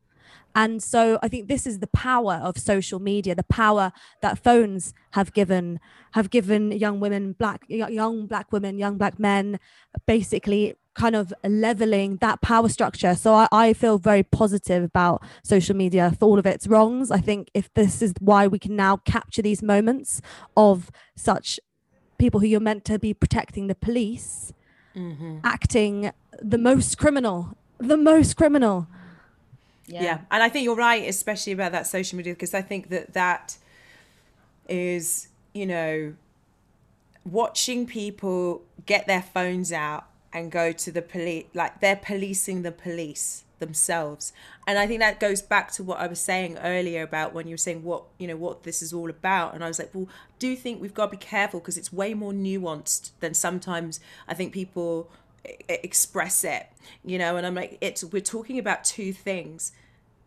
[0.54, 4.94] And so I think this is the power of social media, the power that phones
[5.12, 5.80] have given
[6.12, 9.60] have given young women, black young black women, young black men,
[10.06, 13.16] basically kind of leveling that power structure.
[13.16, 17.12] So I, I feel very positive about social media for all of its wrongs.
[17.12, 20.22] I think if this is why we can now capture these moments
[20.58, 21.60] of such
[22.18, 24.54] people who you're meant to be protecting the police
[24.96, 25.40] mm-hmm.
[25.44, 28.88] acting the most criminal, the most criminal.
[29.88, 30.20] yeah.
[30.30, 33.58] and i think you're right especially about that social media because i think that that
[34.70, 36.14] is you know
[37.26, 42.72] watching people get their phones out and go to the police like they're policing the
[42.72, 44.34] police themselves.
[44.66, 47.54] And i think that goes back to what i was saying earlier about when you
[47.54, 49.54] were saying what you know what this is all about.
[49.54, 51.60] And i was like well I do think we've got to be careful?
[51.60, 55.10] Because it's way more nuanced than sometimes i think people
[55.70, 56.68] express it
[57.04, 57.36] you know?
[57.38, 59.72] And i'm like it's we're talking about two things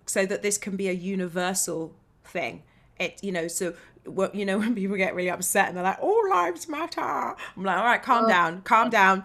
[0.07, 2.63] so that this can be a universal thing.
[2.99, 5.99] It you know so what you know when people get really upset and they're like
[6.01, 7.01] all lives matter.
[7.01, 8.29] I'm like all right calm oh.
[8.29, 9.25] down calm down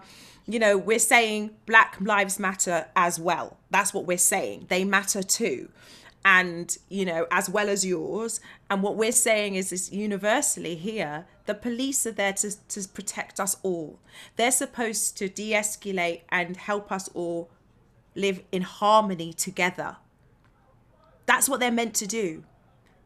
[0.52, 3.58] you know we're saying black lives matter as well.
[3.70, 4.66] That's what we're saying.
[4.68, 5.70] They matter too.
[6.24, 8.40] And you know as well as yours.
[8.68, 11.26] And what we're saying is this universally here.
[11.46, 13.98] The police are there to, to protect us all.
[14.36, 17.50] They're supposed to de-escalate and help us all
[18.14, 19.96] live in harmony together.
[21.26, 22.44] That's what they're meant to do.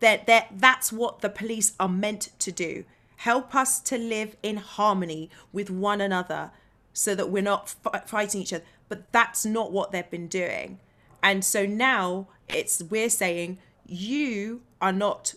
[0.01, 2.85] That that that's what the police are meant to do.
[3.17, 6.51] Help us to live in harmony with one another,
[6.95, 8.65] so that we're not f- fighting each other.
[8.89, 10.81] But that's not what they've been doing.
[11.23, 15.35] And so now it's we're saying you are not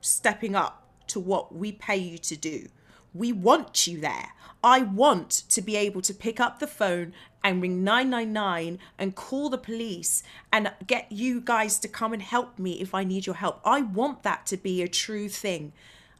[0.00, 2.68] stepping up to what we pay you to do.
[3.14, 4.32] We want you there.
[4.62, 9.48] I want to be able to pick up the phone and ring 999 and call
[9.48, 13.36] the police and get you guys to come and help me if I need your
[13.36, 13.60] help.
[13.64, 15.72] I want that to be a true thing.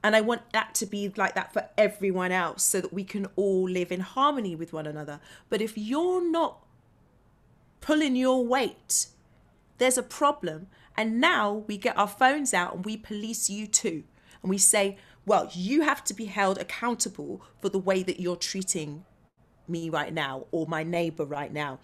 [0.03, 3.27] And I want that to be like that for everyone else so that we can
[3.35, 5.21] all live in harmony with one another.
[5.49, 6.59] But if you're not
[7.81, 9.07] pulling your weight,
[9.79, 10.69] there's a problem.
[10.97, 14.05] And now we get our phones out and we police you too.
[14.43, 18.37] And we say, well, you have to be held accountable for the way that you're
[18.37, 19.05] treating
[19.67, 21.79] me right now, or my neighbor right now,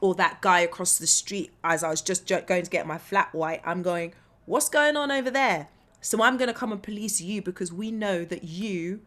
[0.00, 3.34] or that guy across the street as I was just going to get my flat
[3.34, 3.62] white.
[3.64, 4.12] I'm going,
[4.44, 5.68] what's going on over there?
[6.06, 9.00] So I'm going to come and police you because we know that you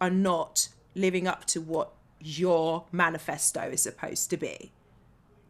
[0.00, 4.72] are not living up to what your manifesto is supposed to be.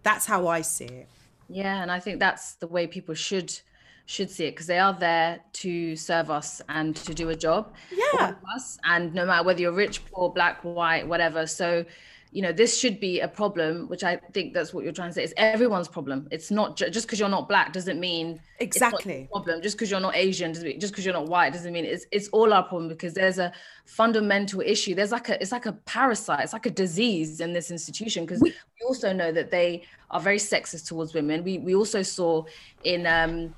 [0.02, 1.08] That's how I see it.
[1.48, 3.56] Yeah, and I think that's the way people should
[4.06, 7.72] should see it because they are there to serve us and to do a job.
[7.92, 8.34] Yeah.
[8.56, 11.46] us, and no matter whether you're rich, poor, black, white, whatever.
[11.46, 11.84] So,
[12.32, 15.14] you know, this should be a problem, which I think that's what you're trying to
[15.14, 15.24] say.
[15.24, 16.28] It's everyone's problem.
[16.30, 19.28] It's not ju- just because you're not black doesn't mean Exactly.
[19.32, 19.60] problem.
[19.62, 22.06] Just because you're not Asian doesn't mean just because you're not white doesn't mean it's
[22.12, 23.52] it's all our problem because there's a
[23.84, 24.94] fundamental issue.
[24.94, 26.44] There's like a it's like a parasite.
[26.44, 28.54] It's like a disease in this institution because we
[28.86, 31.42] also know that they are very sexist towards women.
[31.42, 32.44] We we also saw
[32.84, 33.54] in um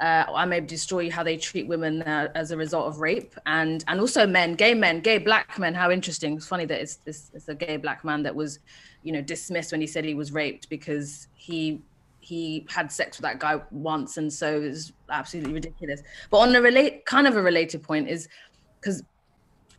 [0.00, 3.84] uh, I may destroy how they treat women uh, as a result of rape and
[3.88, 5.74] and also men, gay men, gay black men.
[5.74, 6.36] How interesting!
[6.36, 8.58] It's funny that it's, it's it's a gay black man that was,
[9.02, 11.80] you know, dismissed when he said he was raped because he
[12.20, 16.02] he had sex with that guy once, and so it was absolutely ridiculous.
[16.30, 18.28] But on a relate kind of a related point is
[18.80, 19.02] because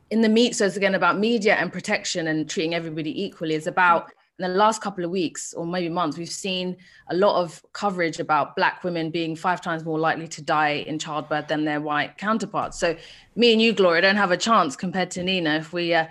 [0.10, 3.53] in the meat, so it's again about media and protection and treating everybody equally.
[3.53, 7.41] It's about in the last couple of weeks or maybe months, we've seen a lot
[7.41, 11.65] of coverage about Black women being five times more likely to die in childbirth than
[11.65, 12.80] their white counterparts.
[12.80, 12.95] So,
[13.36, 16.08] me and you, Gloria, don't have a chance compared to Nina if we, uh,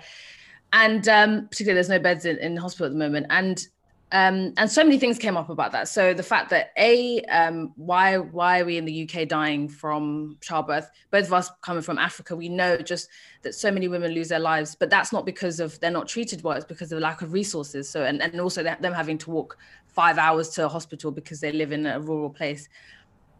[0.73, 3.27] and um, particularly there's no beds in, in hospital at the moment.
[3.29, 3.65] And
[4.13, 5.89] um, and so many things came up about that.
[5.89, 10.37] So the fact that a um, why why are we in the UK dying from
[10.39, 10.89] childbirth?
[11.11, 13.09] Both of us coming from Africa, we know just
[13.41, 16.41] that so many women lose their lives, but that's not because of they're not treated
[16.41, 16.55] well.
[16.55, 17.89] It's because of lack of resources.
[17.89, 21.51] So and and also them having to walk five hours to a hospital because they
[21.51, 22.69] live in a rural place.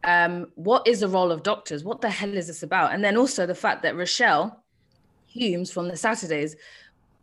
[0.04, 1.86] Um, what is the role of doctors?
[1.86, 2.94] What the hell is this about?
[2.94, 4.64] And then also the fact that Rochelle
[5.28, 6.58] Humes from the Saturdays,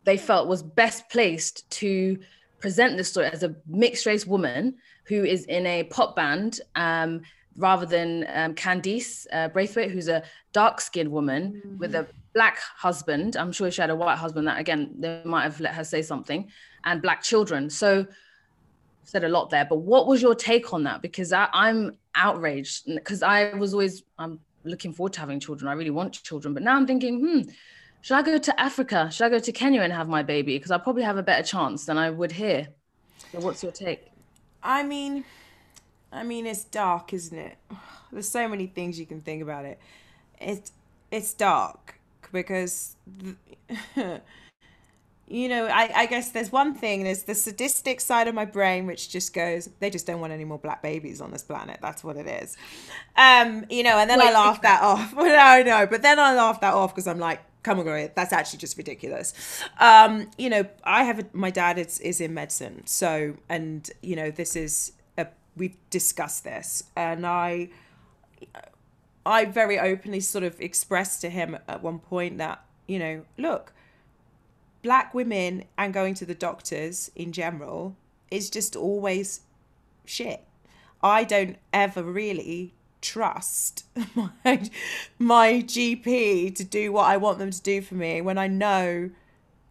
[0.03, 2.17] they felt was best placed to
[2.59, 7.21] present this story as a mixed race woman who is in a pop band um,
[7.57, 11.77] rather than um, Candice uh, Brathwaite, who's a dark skinned woman mm-hmm.
[11.77, 13.37] with a black husband.
[13.37, 16.01] I'm sure she had a white husband that, again, they might have let her say
[16.01, 16.49] something,
[16.83, 17.69] and black children.
[17.69, 21.01] So, I've said a lot there, but what was your take on that?
[21.01, 25.69] Because I, I'm outraged because I was always, I'm looking forward to having children.
[25.69, 27.41] I really want children, but now I'm thinking, hmm,
[28.05, 29.09] should I go to Africa?
[29.11, 30.55] Should I go to Kenya and have my baby?
[30.59, 32.67] Because I probably have a better chance than I would here.
[33.31, 34.11] So what's your take?
[34.61, 35.25] I mean,
[36.11, 37.57] I mean, it's dark, isn't it?
[38.11, 39.79] There's so many things you can think about it.
[40.39, 40.71] It's
[41.09, 41.95] it's dark
[42.31, 42.95] because,
[45.27, 47.03] you know, I, I guess there's one thing.
[47.03, 50.45] There's the sadistic side of my brain which just goes, they just don't want any
[50.45, 51.79] more black babies on this planet.
[51.81, 52.55] That's what it is.
[53.15, 55.13] Um, you know, and then Wait, I laugh that off.
[55.15, 58.31] no, no, but then I laugh that off because I'm like, come on, Gloria, that's
[58.31, 59.33] actually just ridiculous.
[59.79, 64.15] Um, you know, I have a, my dad is is in medicine, so and you
[64.15, 67.69] know this is a we've discussed this, and I
[69.25, 73.73] I very openly sort of expressed to him at one point that you know, look,
[74.85, 77.97] black women and going to the doctors in general
[78.29, 79.41] is just always
[80.05, 80.43] shit.
[81.01, 83.83] I don't ever really trust
[84.15, 84.69] my,
[85.17, 89.09] my GP to do what I want them to do for me when I know,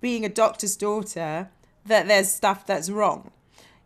[0.00, 1.48] being a doctor's daughter,
[1.86, 3.30] that there's stuff that's wrong,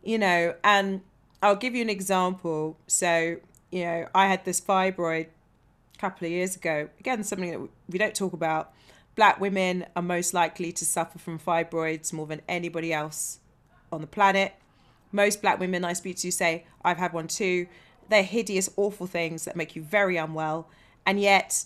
[0.03, 0.55] you know.
[0.65, 1.03] And
[1.43, 2.79] I'll give you an example.
[2.87, 3.37] So,
[3.71, 6.89] you know, I had this fibroid a couple of years ago.
[6.99, 8.73] Again, something that we don't talk about.
[9.19, 13.41] Black women are most likely to suffer from fibroids more than anybody else
[13.93, 14.55] on the planet.
[15.13, 17.67] Most black women I speak to say, I've had one too
[18.09, 20.69] they're hideous, awful things that make you very unwell.
[21.07, 21.65] And yet,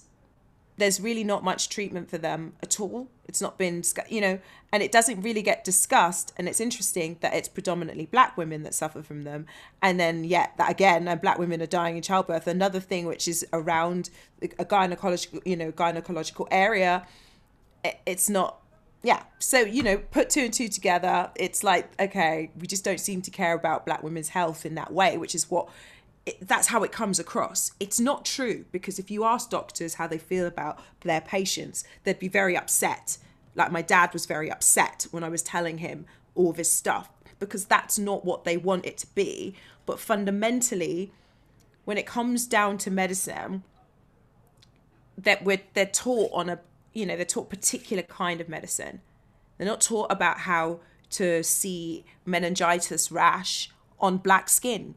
[0.77, 3.09] there's really not much treatment for them at all.
[3.27, 4.39] It's not been, you know,
[4.73, 6.33] and it doesn't really get discussed.
[6.37, 9.47] And it's interesting that it's predominantly black women that suffer from them.
[9.81, 12.47] And then, yet, that again, black women are dying in childbirth.
[12.47, 14.11] Another thing which is around
[14.43, 17.07] a gynecological, you know, gynecological area,
[18.07, 18.59] it's not
[19.03, 23.01] yeah so you know put two and two together it's like okay we just don't
[23.01, 25.69] seem to care about black women's health in that way which is what
[26.27, 27.73] it, that's how it comes across.
[27.81, 32.19] It's not true because if you ask doctors how they feel about their patients, they'd
[32.19, 33.19] be very upset.
[33.55, 37.65] Like my dad was very upset when I was telling him all this stuff because
[37.65, 39.55] that's not what they want it to be.
[39.85, 41.13] But fundamentally,
[41.85, 43.65] when it comes down to medicine,
[45.19, 46.61] that we're they're taught on a
[46.93, 49.01] you know they're taught particular kind of medicine.
[49.59, 54.95] They're not taught about how to see meningitis rash on black skin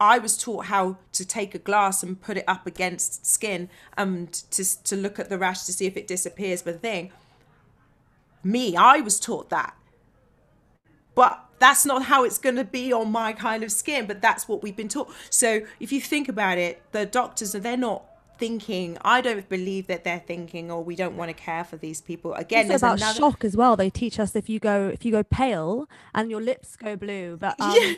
[0.00, 4.32] I was taught how to take a glass and put it up against skin and
[4.50, 6.62] to, to look at the rash to see if it disappears.
[6.62, 7.12] But the thing,
[8.42, 9.76] me, I was taught that.
[11.14, 14.48] But that's not how it's going to be on my kind of skin, but that's
[14.48, 15.12] what we've been taught.
[15.28, 18.04] So if you think about it, the doctors they're not
[18.40, 22.00] thinking i don't believe that they're thinking or we don't want to care for these
[22.00, 23.18] people again it's about another...
[23.18, 26.40] shock as well they teach us if you go if you go pale and your
[26.40, 27.94] lips go blue but um, yeah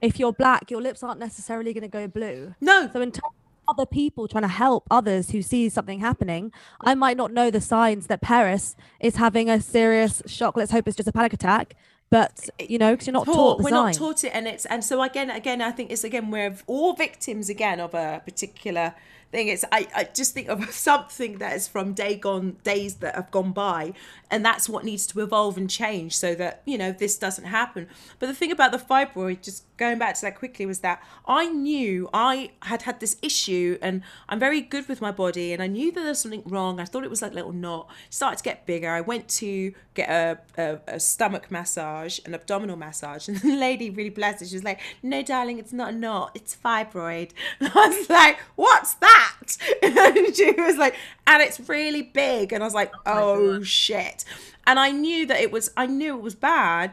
[0.00, 2.54] if you're black, your lips aren't necessarily going to go blue.
[2.60, 2.88] No.
[2.92, 3.24] So in terms
[3.68, 7.50] of other people trying to help others who see something happening, I might not know
[7.50, 10.56] the signs that Peris is having a serious shock.
[10.56, 11.76] Let's hope it's just a panic attack.
[12.08, 14.82] But you know, because you're not taught, taught we're not taught it, and it's and
[14.82, 18.94] so again, again, I think it's again we're all victims again of a particular
[19.30, 19.48] thing.
[19.48, 23.30] It's I, I just think of something that is from day gone days that have
[23.30, 23.92] gone by,
[24.30, 27.88] and that's what needs to evolve and change so that you know this doesn't happen.
[28.18, 31.46] But the thing about the fibroid, just going back to that quickly, was that I
[31.46, 35.66] knew I had had this issue, and I'm very good with my body, and I
[35.66, 36.80] knew that there was something wrong.
[36.80, 37.88] I thought it was like a little knot.
[38.08, 38.90] Started to get bigger.
[38.90, 43.90] I went to get a, a, a stomach massage, an abdominal massage, and the lady
[43.90, 44.48] really blessed.
[44.48, 46.32] She was like, "No, darling, it's not a knot.
[46.34, 49.26] It's fibroid." And I was like, "What's that?"
[49.82, 50.94] And she was like,
[51.30, 54.24] "And it's really big." And I was like, "Oh, oh shit!"
[54.66, 55.70] And I knew that it was.
[55.76, 56.92] I knew it was bad.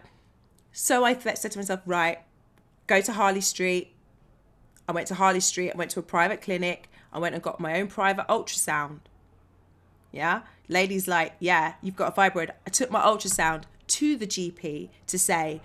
[0.71, 2.19] So I said to myself, "Right,
[2.85, 3.93] go to Harley Street."
[4.88, 5.71] I went to Harley Street.
[5.71, 6.89] I went to a private clinic.
[7.11, 8.99] I went and got my own private ultrasound.
[10.11, 10.41] Yeah.
[10.69, 12.51] Lady's like, yeah, you've got a fibroid.
[12.65, 15.61] I took my ultrasound to the GP to say,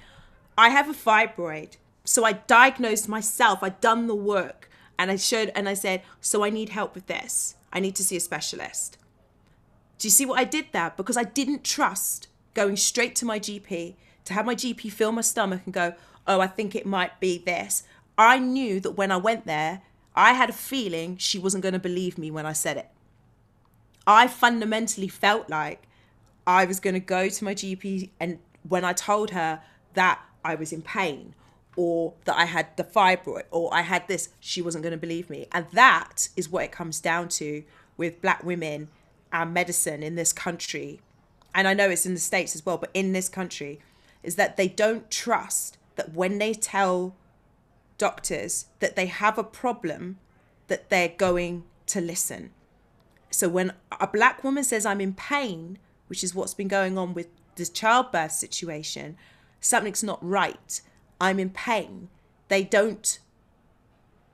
[0.56, 1.76] I have a fibroid.
[2.04, 3.62] So I diagnosed myself.
[3.62, 7.06] I'd done the work and I showed, and I said, so I need help with
[7.06, 7.56] this.
[7.72, 8.98] I need to see a specialist.
[9.98, 10.92] Do you see what I did there?
[10.96, 13.94] Because I didn't trust going straight to my GP
[14.24, 15.94] to have my GP feel my stomach and go,
[16.26, 17.84] oh, I think it might be this.
[18.18, 19.82] I knew that when I went there,
[20.14, 22.88] I had a feeling she wasn't going to believe me when I said it.
[24.06, 25.86] I fundamentally felt like
[26.46, 29.62] I was going to go to my GP and when I told her
[29.94, 31.34] that I was in pain
[31.76, 35.30] or that I had the fibroid or I had this, she wasn't going to believe
[35.30, 35.46] me.
[35.52, 37.64] And that is what it comes down to
[37.96, 38.88] with black women
[39.32, 41.00] and medicine in this country.
[41.54, 43.80] And I know it's in the States as well, but in this country,
[44.22, 47.14] is that they don't trust that when they tell
[47.98, 50.18] doctors that they have a problem,
[50.68, 52.50] that they're going to listen.
[53.30, 57.14] So when a black woman says, I'm in pain, which is what's been going on
[57.14, 59.16] with this childbirth situation,
[59.60, 60.80] something's not right,
[61.22, 62.08] I'm in pain,
[62.48, 63.18] they don't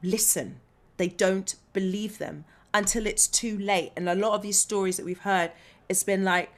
[0.03, 0.61] listen.
[0.97, 3.93] They don't believe them until it's too late.
[3.97, 5.53] And a lot of these stories that we've heard,
[5.89, 6.51] it's been like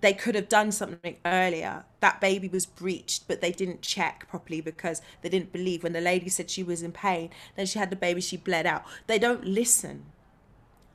[0.00, 1.84] they could have done something earlier.
[2.00, 5.82] That baby was breached, but they didn't check properly because they didn't believe.
[5.82, 8.66] When the lady said she was in pain, then she had the baby, she bled
[8.66, 8.84] out.
[9.06, 10.06] They don't listen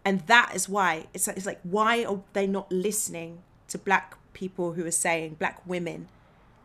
[0.08, 4.72] and that is why it's, it's like why are they not listening to black people
[4.74, 6.08] who are saying black women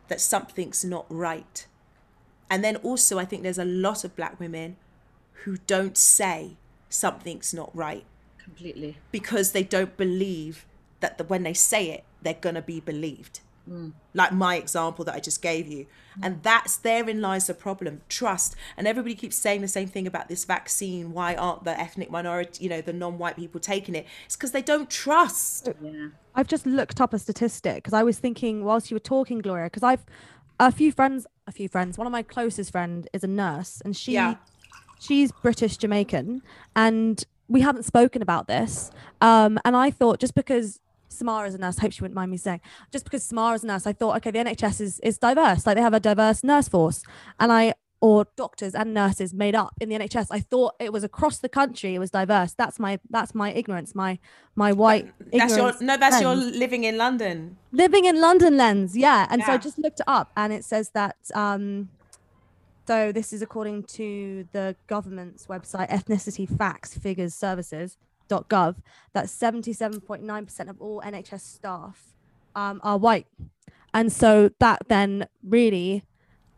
[0.07, 1.67] that something's not right
[2.53, 4.75] and then also i think there's a lot of black women
[5.43, 6.55] who don't say
[6.87, 8.05] something's not right
[8.37, 10.65] completely because they don't believe
[10.99, 13.39] that the, when they say it they're going to be believed
[13.69, 13.93] Mm.
[14.13, 15.85] like my example that I just gave you.
[16.21, 18.57] And that's therein lies the problem trust.
[18.75, 21.13] And everybody keeps saying the same thing about this vaccine.
[21.13, 24.05] Why aren't the ethnic minority, you know, the non white people taking it?
[24.25, 25.69] It's because they don't trust.
[25.81, 26.09] Yeah.
[26.35, 29.67] I've just looked up a statistic because I was thinking whilst you were talking, Gloria,
[29.67, 30.05] because I've
[30.67, 33.95] a few friends, a few friends, one of my closest friend is a nurse and
[33.95, 34.13] she.
[34.13, 34.35] Yeah.
[34.99, 36.41] She's British Jamaican,
[36.77, 38.89] and we haven't spoken about this.
[39.19, 41.77] Um, and I thought just because Samara's a nurse.
[41.77, 42.61] I hope she wouldn't mind me saying.
[42.91, 45.65] Just because Samara's a nurse, I thought, okay, the NHS is is diverse.
[45.65, 47.03] Like they have a diverse nurse force,
[47.39, 50.27] and I or doctors and nurses made up in the NHS.
[50.29, 51.95] I thought it was across the country.
[51.95, 52.51] It was diverse.
[52.51, 53.95] That's my that's my ignorance.
[53.95, 54.19] My
[54.57, 55.09] my white.
[55.31, 55.95] That's your no.
[55.95, 56.21] That's lens.
[56.21, 57.55] your living in London.
[57.71, 59.25] Living in London lens, yeah.
[59.29, 59.45] And yeah.
[59.45, 61.15] so I just looked it up, and it says that.
[61.33, 61.89] um
[62.85, 67.97] so this is according to the government's website, Ethnicity Facts Figures Services
[68.27, 68.75] gov
[69.13, 72.13] that 77.9% of all NHS staff
[72.55, 73.27] um, are white.
[73.93, 76.03] And so that then really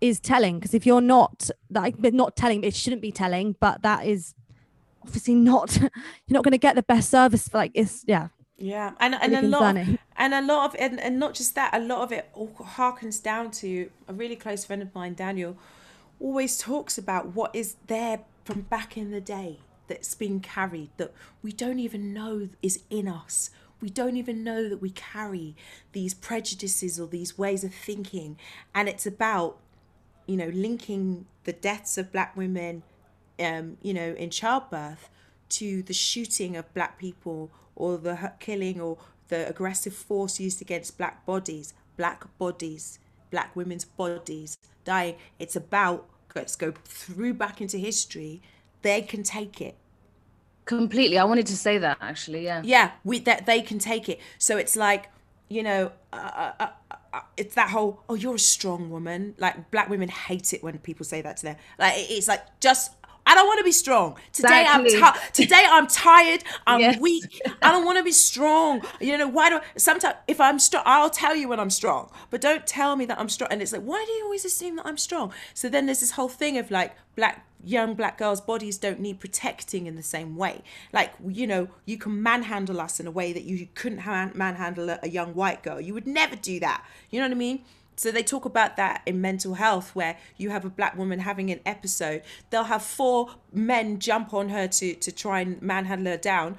[0.01, 4.05] is telling because if you're not like not telling it shouldn't be telling but that
[4.05, 4.33] is
[5.03, 5.89] obviously not you're
[6.29, 8.27] not going to get the best service for like it's yeah
[8.57, 11.55] yeah and and really a lot of, and a lot of and, and not just
[11.55, 15.13] that a lot of it all harkens down to a really close friend of mine
[15.13, 15.57] daniel
[16.19, 21.13] always talks about what is there from back in the day that's been carried that
[21.41, 23.49] we don't even know is in us.
[23.81, 25.55] We don't even know that we carry
[25.91, 28.37] these prejudices or these ways of thinking.
[28.73, 29.57] And it's about,
[30.28, 32.84] you know, linking the deaths of black women,
[33.39, 35.09] um, you know, in childbirth
[35.49, 38.97] to the shooting of black people or the killing or
[39.28, 42.99] the aggressive force used against black bodies, black bodies,
[43.32, 45.15] black women's bodies dying.
[45.39, 48.41] It's about, let's go through back into history.
[48.82, 49.76] They can take it.
[50.65, 51.19] Completely.
[51.19, 52.61] I wanted to say that actually yeah.
[52.63, 54.19] Yeah we that they can take it.
[54.39, 55.11] So it's like
[55.47, 59.36] you know uh, uh, uh, uh, Uh, it's that whole oh you're a strong woman.
[59.38, 61.55] Like black women hate it when people say that to them.
[61.80, 62.91] Like it's like just
[63.26, 64.15] I don't want to be strong.
[64.32, 65.01] Today Exactly.
[65.01, 66.43] I'm today I'm tired.
[66.67, 66.99] I'm Yes.
[66.99, 67.41] weak.
[67.61, 68.84] I don't want to be strong.
[68.99, 72.41] You know why do sometimes if I'm strong, I'll tell you when I'm strong, but
[72.41, 73.51] don't tell me that I'm strong.
[73.51, 75.34] And it's like, why do you always assume that I'm strong?
[75.53, 79.19] So then there's this whole thing of like black young black girls' bodies don't need
[79.19, 80.61] protecting in the same way.
[80.93, 84.05] Like you know, you can manhandle us in a way that you couldn't
[84.36, 85.82] manhandle a young white girl.
[85.82, 86.86] You would never do that.
[87.09, 87.63] You know what I mean?
[87.95, 91.49] So they talk about that in mental health, where you have a black woman having
[91.49, 92.23] an episode.
[92.49, 96.57] They'll have four men jump on her to to try and manhandle her down.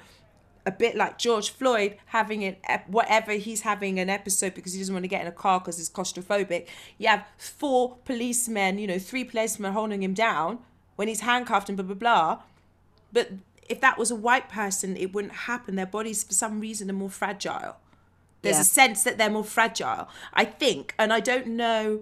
[0.65, 4.79] A bit like George Floyd having an ep- whatever he's having an episode because he
[4.79, 6.67] doesn't want to get in a car because he's claustrophobic.
[6.97, 10.59] You have four policemen, you know, three policemen holding him down
[10.97, 12.41] when he's handcuffed and blah blah blah.
[13.13, 13.31] But
[13.69, 15.75] if that was a white person, it wouldn't happen.
[15.75, 17.77] Their bodies, for some reason, are more fragile.
[18.41, 18.61] There's Yeah.
[18.61, 20.93] a sense that they're more fragile, I think.
[20.97, 22.01] And I don't know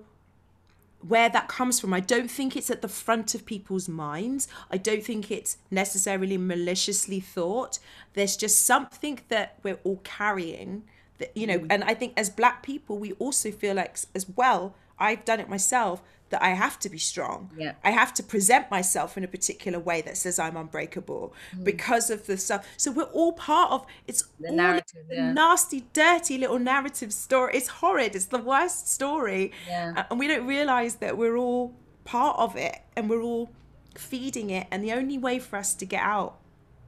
[1.08, 1.94] where that comes from.
[1.94, 4.48] I don't think it's at the front of people's minds.
[4.72, 7.80] I don't think it's necessarily maliciously thought.
[8.14, 10.84] There's just something that we're all carrying
[11.20, 11.68] that, you know, mm.
[11.70, 15.48] and I think as black people, we also feel like as well, I've done it
[15.50, 16.02] myself,
[16.36, 17.50] that I have to be strong.
[17.58, 17.74] Yeah.
[17.82, 21.64] I have to present myself in a particular way that says I'm unbreakable mm.
[21.64, 22.68] because of the stuff.
[22.76, 25.32] So we're all part of it's The all narrative, the yeah.
[25.32, 27.54] nasty, dirty little narrative story.
[27.56, 28.18] It's horrid.
[28.18, 29.54] It's the worst story.
[29.66, 30.04] Yeah.
[30.10, 31.74] And we don't realize that we're all
[32.04, 33.50] part of it and we're all
[33.96, 34.68] feeding it.
[34.72, 36.38] And the only way for us to get out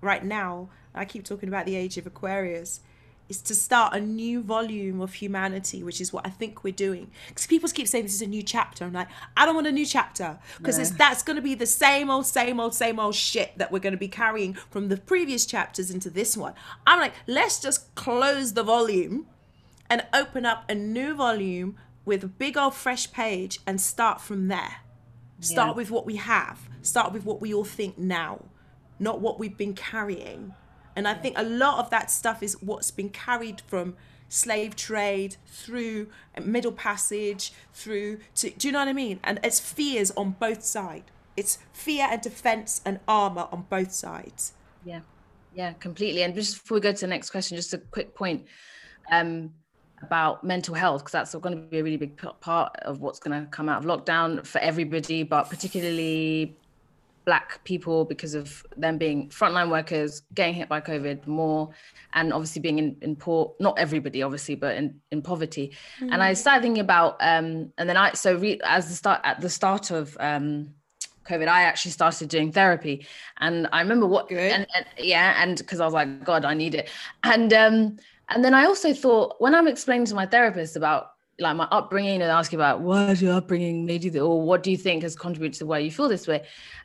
[0.02, 2.82] right now, I keep talking about the age of Aquarius,
[3.30, 7.12] is to start a new volume of humanity, which is what I think we're doing.
[7.28, 8.86] Because people keep saying this is a new chapter.
[8.86, 12.10] I'm like, I don't want a new chapter because that's going to be the same
[12.10, 15.46] old, same old, same old shit that we're going to be carrying from the previous
[15.46, 16.54] chapters into this one.
[16.86, 19.28] I'm like, let's just close the volume
[19.90, 21.76] and open up a new volume
[22.06, 24.78] with a big old fresh page and start from there.
[25.40, 25.74] Start Yeah.
[25.76, 26.70] with what we have.
[26.82, 28.46] Start with what we all think now,
[29.00, 30.54] not what we've been carrying.
[30.98, 33.96] And I think a lot of that stuff is what's been carried from
[34.30, 36.08] slave trade through
[36.44, 39.20] middle passage through to do you know what I mean?
[39.24, 41.06] And it's fears on both sides.
[41.38, 44.54] It's fear and defense and armor on both sides.
[44.84, 45.02] Yeah,
[45.54, 46.24] yeah, completely.
[46.24, 48.48] And just before we go to the next question, just a quick point
[49.12, 49.54] um,
[50.02, 53.40] about mental health, because that's going to be a really big part of what's going
[53.40, 56.58] to come out of lockdown for everybody, but particularly
[57.28, 61.70] Black people because of them being frontline workers, getting hit by COVID more,
[62.14, 65.74] and obviously being in, in poor, not everybody obviously, but in, in poverty.
[66.00, 69.42] And I started thinking about, um, and then I, so re, as the start, at
[69.42, 70.74] the start of, um,
[71.28, 73.06] COVID, I actually started doing therapy,
[73.40, 74.50] and I remember what, Good.
[74.50, 76.90] and, and yeah, and because I was like, God, I need it,
[77.24, 77.98] and um,
[78.30, 82.22] and then I also thought when I'm explaining to my therapist about like my upbringing
[82.22, 85.16] and asking about what has your upbringing made you, or what do you think has
[85.16, 86.44] contributed to why you feel this way,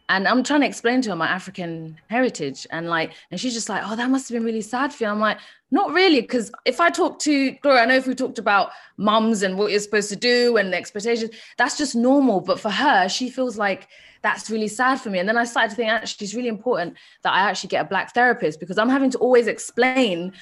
[0.08, 3.68] and I'm trying to explain to her my African heritage, and like, and she's just
[3.68, 5.10] like, oh, that must have been really sad for you.
[5.10, 5.38] I'm like,
[5.70, 9.42] not really, because if I talk to Gloria, I know if we talked about mums
[9.42, 12.42] and what you're supposed to do and the expectations, that's just normal.
[12.42, 13.88] But for her, she feels like
[14.20, 15.18] that's really sad for me.
[15.18, 17.88] And then I started to think actually it's really important that I actually get a
[17.88, 20.34] black therapist because I'm having to always explain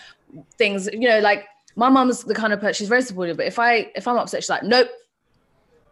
[0.58, 1.46] things, you know, like
[1.80, 4.42] my mom's the kind of person she's very supportive, but if I if I'm upset,
[4.42, 4.90] she's like, nope,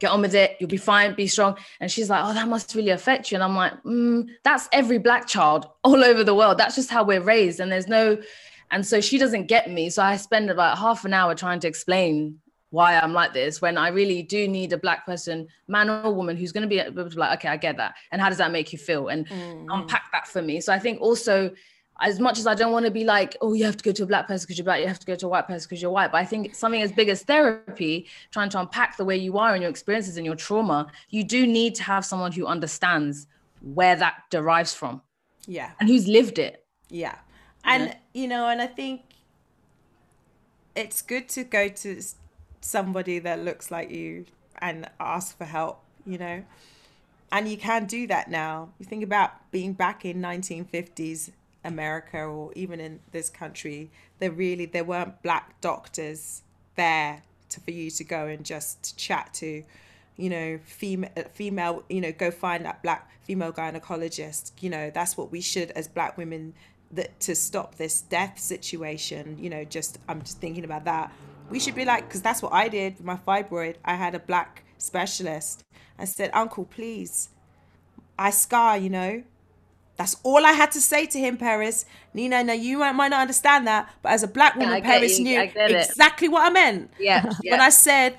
[0.01, 1.57] get on with it, you'll be fine, be strong.
[1.80, 3.36] And she's like, oh, that must really affect you.
[3.36, 6.59] And I'm like, mm, that's every black child all over the world.
[6.59, 7.59] That's just how we're raised.
[7.59, 8.20] And there's no,
[8.70, 9.89] and so she doesn't get me.
[9.89, 13.78] So I spend about half an hour trying to explain why I'm like this when
[13.78, 17.05] I really do need a black person, man or woman, who's going to be able
[17.05, 17.95] to be like, okay, I get that.
[18.12, 19.09] And how does that make you feel?
[19.09, 19.26] And
[19.70, 20.61] unpack that for me.
[20.61, 21.51] So I think also,
[22.01, 24.05] as much as I don't want to be like, oh, you have to go to
[24.05, 25.82] a black person because you're black, you have to go to a white person because
[25.82, 26.12] you're white.
[26.12, 29.53] But I think something as big as therapy, trying to unpack the way you are
[29.53, 33.26] and your experiences and your trauma, you do need to have someone who understands
[33.61, 35.03] where that derives from
[35.46, 35.72] Yeah.
[35.80, 36.64] and who's lived it.
[36.88, 37.16] Yeah.
[37.64, 39.03] And you know, and I think
[40.76, 42.01] it's good to go to
[42.61, 44.26] somebody that looks like you
[44.61, 46.44] and ask for help, you know.
[47.30, 48.70] And you can do that now.
[48.78, 51.30] You think about being back in 1950s
[51.68, 56.42] America or even in this country, there really there weren't black doctors
[56.76, 59.64] there to, for you to go and just chat to
[60.16, 64.52] you know female uh, female you know go find that black female gynecologist.
[64.60, 66.54] You know that's what we should as black women
[66.92, 69.38] that to stop this death situation.
[69.38, 71.12] You know just i'm just thinking about that.
[71.50, 73.76] We should be like because that's what i did with my fibroid.
[73.84, 75.64] I had a black specialist.
[75.98, 77.30] I said uncle please
[78.18, 79.22] i scar you know
[79.99, 81.84] that's all I had to say to him, Peris.
[82.14, 85.18] Nina, now you might might not understand that, but as a black woman, get Peris
[85.18, 85.24] you.
[85.24, 85.86] knew I get it.
[85.90, 87.24] exactly what I meant Yeah.
[87.51, 88.16] when I said,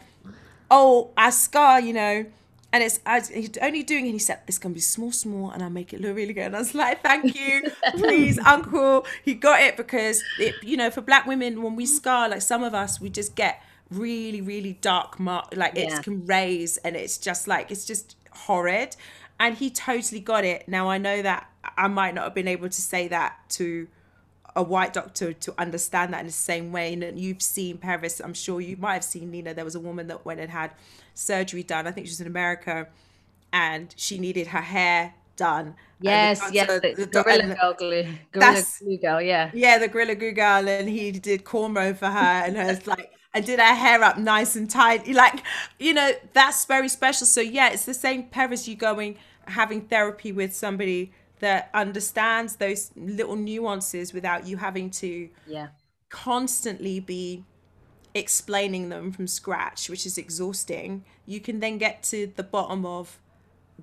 [0.69, 2.25] "Oh, I scar," you know,
[2.71, 4.11] and it's I, he's only doing it.
[4.11, 6.43] He said it's gonna be small, small, and I make it look really good.
[6.47, 7.63] And I was like, thank you,
[7.97, 9.05] please, Uncle.
[9.23, 12.63] He got it because it, you know, for black women, when we scar, like some
[12.63, 15.97] of us, we just get really, really dark mark, like Yeah.
[15.97, 18.95] it can raise, and it's just like it's just horrid.
[19.39, 20.67] And he totally got it.
[20.67, 23.87] Now I know that I might not have been able to say that to
[24.55, 26.93] a white doctor to understand that in the same way.
[26.93, 29.53] And you've seen Peris, I'm sure you might have seen Nina.
[29.53, 30.71] There was a woman that went and had
[31.13, 31.87] surgery done.
[31.87, 32.87] I think she was in America,
[33.53, 35.75] and she needed her hair done.
[36.01, 39.51] Yes, yes, the the, gorilla girl glue, gorilla glue girl, yeah.
[39.53, 43.45] yeah, the Gorilla Goo Girl, and he did cornrow for her, and her like, and
[43.45, 45.07] did her hair up nice and tight.
[45.07, 45.43] Like,
[45.77, 47.27] you know, that's very special.
[47.27, 48.67] So yeah, it's the same Peris.
[48.67, 49.17] you going
[49.49, 55.69] having therapy with somebody that understands those little nuances without you having to Yeah.
[56.09, 57.45] constantly be
[58.13, 61.05] explaining them from scratch, which is exhausting.
[61.25, 63.19] You can then get to the bottom of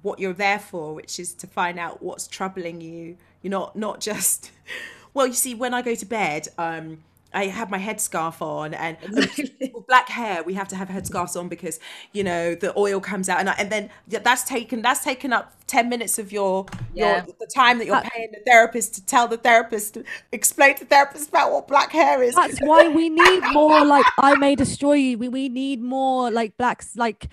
[0.03, 3.17] what you're there for, which is to find out what's troubling you.
[3.43, 4.51] You're not not just
[5.15, 7.03] well, you see, when I go to bed, um,
[7.35, 8.97] I have my headscarf on, and
[9.89, 11.79] black hair, we have to have headscarves on because
[12.13, 15.53] you know the oil comes out, and I, and then that's taken that's taken up
[15.67, 17.25] ten minutes of your Yeah.
[17.25, 20.85] your the time that you're paying the therapist to tell the therapist to explain to
[20.85, 22.35] the therapist about what black hair is.
[22.35, 25.19] That's why we need more like I May Destroy You.
[25.19, 27.29] We, we need more like blacks like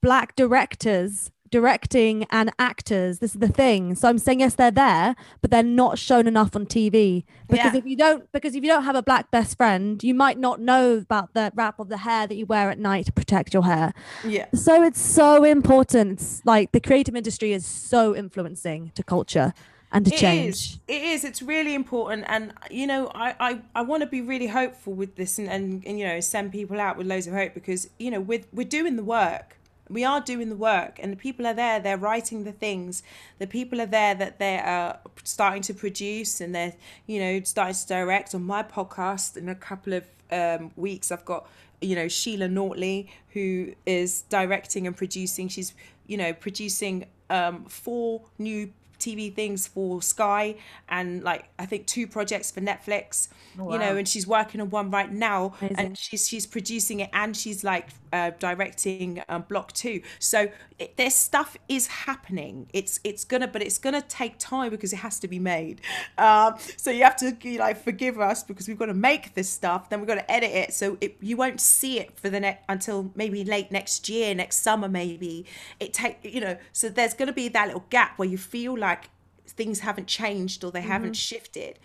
[0.00, 3.18] black directors directing and actors.
[3.18, 3.94] This is the thing.
[3.94, 7.24] So I'm saying yes, they're there, but they're not shown enough on TV.
[7.48, 7.78] Because Yeah.
[7.78, 10.60] if you don't because if you don't have a black best friend, you might not
[10.60, 13.64] know about the wrap of the hair that you wear at night to protect your
[13.64, 13.92] hair.
[14.24, 14.46] yeah.
[14.54, 16.12] So it's so important.
[16.20, 19.52] It's like the creative industry is so influencing to culture
[19.90, 20.48] and to It change.
[20.54, 20.78] is.
[20.86, 21.24] It is.
[21.24, 25.16] It's really important, and you know, I I, I want to be really hopeful with
[25.16, 28.10] this, and, and and you know, send people out with loads of hope because you
[28.10, 29.57] know, with we're doing the work.
[29.90, 31.80] We are doing the work, and the people are there.
[31.80, 33.02] They're writing the things.
[33.38, 36.74] The people are there that they are starting to produce, and they're
[37.06, 38.34] you know starting to direct.
[38.34, 41.48] On my podcast, in a couple of um, weeks, I've got
[41.80, 45.48] you know Sheila Nortley who is directing and producing.
[45.48, 45.74] She's
[46.06, 50.56] you know producing um, four new TV things for Sky
[50.88, 53.28] and like I think two projects for Netflix.
[53.56, 55.78] You know, and she's working on one right now, Amazing.
[55.78, 60.02] and she's she's producing it and she's like uh, directing um, Block Two.
[60.18, 62.68] So it, there's stuff is happening.
[62.72, 65.80] It's it's gonna, but it's gonna take time because it has to be made.
[66.16, 69.48] Um, so you have to you like forgive us because we've got to make this
[69.48, 70.74] stuff, then we've got to edit it.
[70.74, 74.62] So it, you won't see it for the next until maybe late next year, next
[74.62, 75.46] summer maybe.
[75.80, 76.56] It take you know.
[76.72, 79.10] So there's gonna be that little gap where you feel like
[79.46, 81.78] things haven't changed or they haven't shifted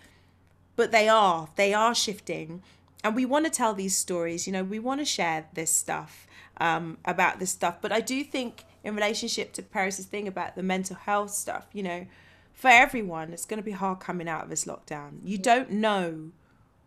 [0.76, 2.62] but they are they are shifting
[3.04, 6.26] and we want to tell these stories you know we want to share this stuff
[6.58, 7.76] um, about this stuff.
[7.80, 11.82] But i do think in relationship to Peris's thing about the mental health stuff you
[11.82, 12.06] know
[12.52, 15.18] for everyone it's going to be hard coming out of this lockdown.
[15.24, 16.30] You don't know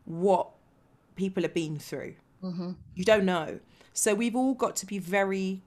[0.06, 0.48] what
[1.16, 2.16] people have been through.
[2.96, 3.60] You don't know.
[3.94, 5.62] So we've all got to be very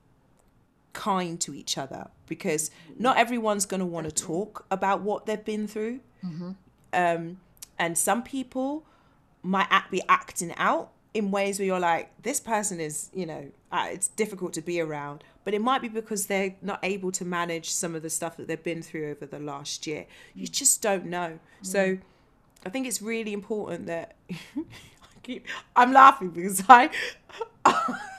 [0.93, 5.45] kind to each other because not everyone's going to want to talk about what they've
[5.45, 6.01] been through.
[6.93, 7.41] Um,
[7.79, 8.85] and some people
[9.43, 13.51] might act, be acting out in ways where you're like this person is you know
[13.73, 15.25] uh, it's difficult to be around.
[15.45, 18.47] But it might be because they're not able to manage some of the stuff that
[18.47, 20.07] they've been through over the last year.
[20.35, 21.39] You just don't know.
[21.63, 21.99] So
[22.65, 24.65] i think it's really important that I
[25.23, 26.91] keep, i'm laughing because i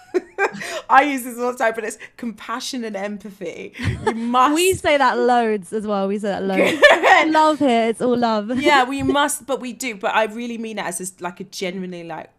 [0.89, 3.73] I use this all the time, but it's compassion and empathy.
[3.79, 6.07] You must We say that loads as well.
[6.07, 6.81] We say that loads.
[7.33, 7.89] love here.
[7.89, 8.59] It's all love.
[8.59, 9.95] yeah, we must, but we do.
[9.95, 12.29] But I really mean it as a, like a genuinely like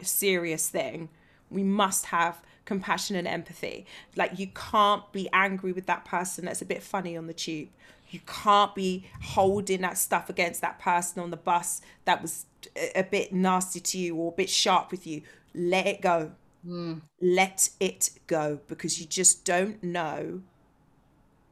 [0.00, 1.08] serious thing.
[1.50, 3.86] We must have compassion and empathy.
[4.16, 7.68] Like you can't be angry with that person that's a bit funny on the tube.
[8.10, 12.44] You can't be holding that stuff against that person on the bus that was
[12.76, 15.22] a, a bit nasty to you or a bit sharp with you.
[15.54, 16.32] Let it go.
[16.64, 16.98] Hmm.
[17.20, 20.42] Let it go because you just don't know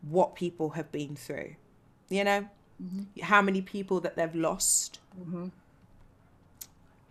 [0.02, 1.56] what people have been through.
[2.08, 2.48] You know?
[2.82, 3.24] Mm-hmm.
[3.24, 5.48] how many people that they've lost mm-hmm.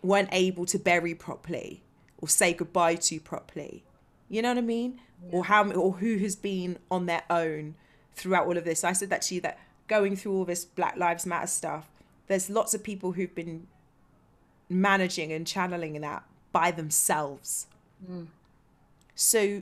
[0.01, 1.83] weren't able to bury properly
[2.17, 3.83] or say goodbye to properly.
[4.29, 4.99] You know what I mean?
[5.31, 7.75] Or how or who has been on their own
[8.13, 8.83] throughout all of this.
[8.83, 11.89] I said that to you that going through all this Black Lives Matter stuff,
[12.27, 13.67] there's lots of people who've been
[14.69, 17.67] managing and channeling that by themselves.
[19.15, 19.61] So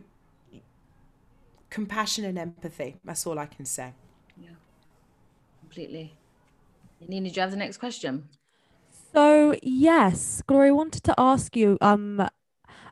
[1.70, 3.94] compassion and empathy, that's all I can say.
[4.42, 4.50] Yeah,
[5.62, 6.14] completely.
[7.08, 8.28] Nina, do you have the next question?
[9.14, 11.78] So yes, Gloria, I wanted to ask you.
[11.82, 12.28] Um,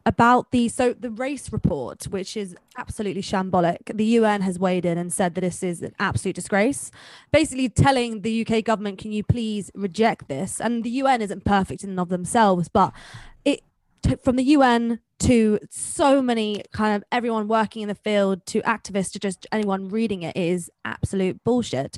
[0.06, 3.96] about the so the race report, which is absolutely shambolic.
[3.96, 6.92] The UN has weighed in and said that this is an absolute disgrace,
[7.32, 11.84] basically telling the UK government, "Can you please reject this?" And the UN isn't perfect
[11.84, 12.94] in and of themselves, but
[14.24, 19.12] from the UN to so many kind of everyone working in the field to activists
[19.14, 21.98] to just anyone reading it is absolute bullshit.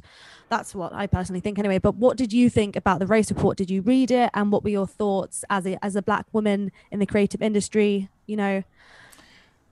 [0.49, 1.79] That's what I personally think anyway.
[1.79, 3.57] But what did you think about the race report?
[3.57, 6.71] Did you read it and what were your thoughts as a as a black woman
[6.91, 8.63] in the creative industry, you know?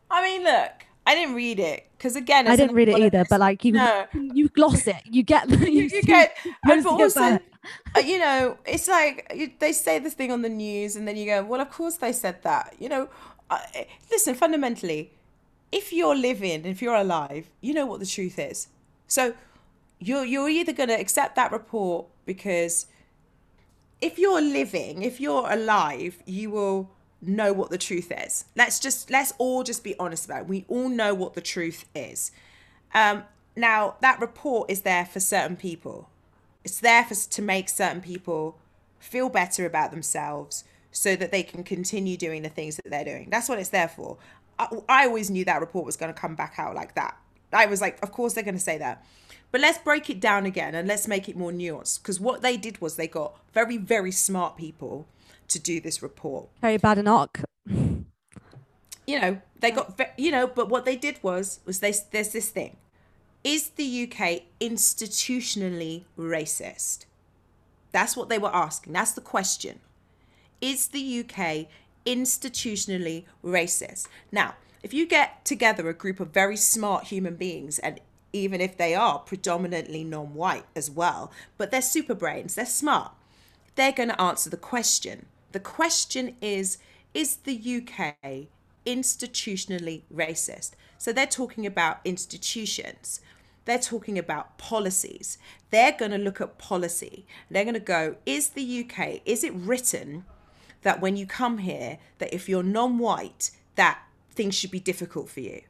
[0.09, 3.25] I mean, look, I didn't read it because again, I didn't read it either.
[3.29, 4.05] But like you, no.
[4.13, 6.35] you gloss it, you get you, you get.
[6.63, 7.39] but also,
[8.03, 11.43] you know, it's like they say this thing on the news, and then you go,
[11.43, 13.09] "Well, of course they said that." You know,
[13.49, 13.59] uh,
[14.11, 15.11] listen, fundamentally,
[15.71, 18.67] if you're living, if you're alive, you know what the truth is.
[19.07, 19.33] So
[19.99, 22.87] you're you're either going to accept that report because
[24.01, 26.91] if you're living, if you're alive, you will
[27.21, 28.45] know what the truth is.
[28.55, 30.47] Let's just let's all just be honest about it.
[30.47, 32.31] We all know what the truth is.
[32.93, 33.23] Um,
[33.55, 36.09] now that report is there for certain people.
[36.65, 38.57] It's there for to make certain people
[38.99, 43.29] feel better about themselves so that they can continue doing the things that they're doing.
[43.29, 44.17] That's what it's there for.
[44.57, 47.17] I, I always knew that report was going to come back out like that.
[47.53, 49.05] I was like, of course they're going to say that.
[49.51, 52.57] But let's break it down again and let's make it more nuanced because what they
[52.57, 55.07] did was they got very, very smart people
[55.49, 56.49] to do this report.
[56.61, 57.43] Very Badenoch.
[59.07, 62.49] You know, they got, you know, but what they did was, was they, there's this
[62.49, 62.77] thing.
[63.45, 67.05] Is the UK institutionally racist?
[67.91, 68.93] That's what they were asking.
[68.93, 69.81] That's the question.
[70.61, 71.67] Is the UK
[72.07, 74.07] institutionally racist?
[74.31, 77.99] Now, if you get together a group of very smart human beings, and
[78.33, 83.11] even if they are predominantly non white as well, but they're super brains, they're smart,
[83.75, 85.27] they're going to answer the question.
[85.51, 86.79] The question is
[87.13, 88.47] Is the UK
[88.87, 90.71] institutionally racist?
[90.97, 93.21] So they're talking about institutions.
[93.65, 95.37] They're talking about policies.
[95.71, 97.25] They're going to look at policy.
[97.49, 100.25] They're going to go, is the UK, is it written
[100.83, 103.99] that when you come here, that if you're non-white, that
[104.31, 105.61] things should be difficult for you?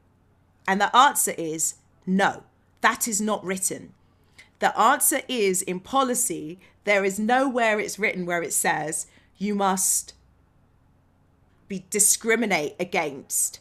[0.68, 1.76] And the answer is
[2.06, 2.44] no,
[2.82, 3.94] that is not written.
[4.58, 9.06] The answer is in policy, there is nowhere it's written where it says
[9.38, 10.14] you must
[11.68, 13.60] be discriminate against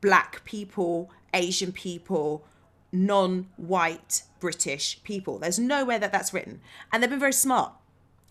[0.00, 2.44] black people, Asian people,
[2.92, 5.38] non-white British people.
[5.38, 6.60] There's nowhere that that's written.
[6.92, 7.72] And they've been very smart.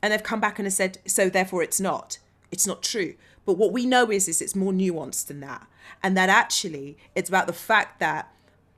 [0.02, 2.20] And they've come back and have said, so therefore it's not
[2.52, 3.16] it's not true.
[3.46, 5.68] But what we know is, is it's more nuanced than that.
[6.04, 8.32] And that actually it's about the fact that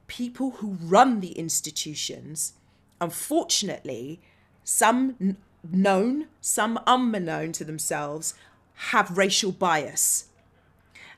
[0.08, 2.54] people who run the institutions,
[3.00, 4.22] unfortunately,
[4.64, 5.38] some
[5.70, 8.34] known, some unknown to themselves,
[8.74, 10.26] have racial bias.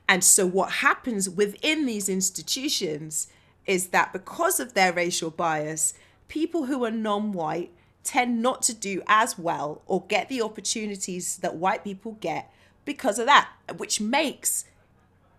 [0.08, 3.28] And so what happens within these institutions
[3.66, 5.94] is that because of their racial bias,
[6.28, 7.70] people who are non white
[8.02, 12.52] tend not to do as well or get the opportunities that white people get
[12.84, 14.66] because of that, which makes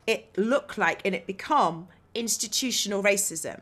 [0.08, 3.62] it look like and it become institutional racism.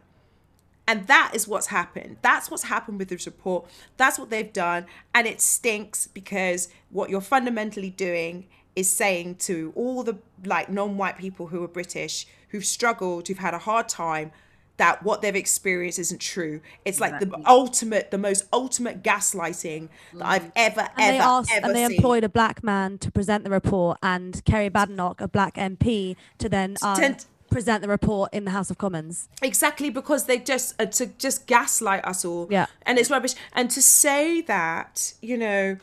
[0.87, 2.17] And that is what's happened.
[2.21, 3.65] That's what's happened with this report.
[3.95, 4.85] That's what they've done.
[5.15, 11.17] And it stinks because what you're fundamentally doing is saying to all the like non-white
[11.17, 14.31] people who are British, who've struggled, who've had a hard time,
[14.77, 16.61] that what they've experienced isn't true.
[16.83, 21.51] It's like the ultimate, the most ultimate gaslighting that I've ever, and ever, they asked,
[21.51, 21.95] ever And they seen.
[21.97, 26.49] employed a black man to present the report and Kemi Badenoch, a black MP, to
[26.49, 27.15] then um,
[27.51, 29.29] present the report in the House of Commons.
[29.41, 32.47] Exactly, because they just uh, to just gaslight us all.
[32.49, 33.35] Yeah, and it's rubbish.
[33.53, 35.77] And to say that you know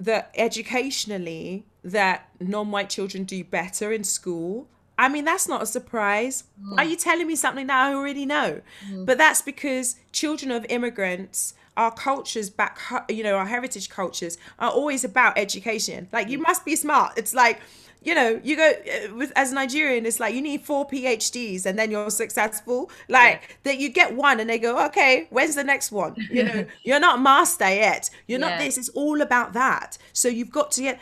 [0.00, 4.68] that educationally that non-white children do better in school
[4.98, 6.44] I mean, that's not a surprise.
[6.62, 6.78] Mm.
[6.78, 8.60] Are you telling me something that I already know?
[8.90, 9.06] Mm.
[9.06, 12.78] But that's because children of immigrants, our cultures back,
[13.08, 16.08] you know, our heritage cultures are always about education.
[16.12, 17.14] Like, you must be smart.
[17.16, 17.60] It's like,
[18.04, 18.72] you know, you go
[19.20, 22.90] uh, as Nigerian, it's like you need four PhDs and then you're successful.
[23.08, 23.56] Like yeah.
[23.64, 26.16] that, you get one and they go, okay, when's the next one?
[26.30, 28.10] You know, you're not master yet.
[28.26, 28.48] You're yeah.
[28.48, 28.76] not this.
[28.76, 29.98] It's all about that.
[30.12, 31.00] So you've got to get.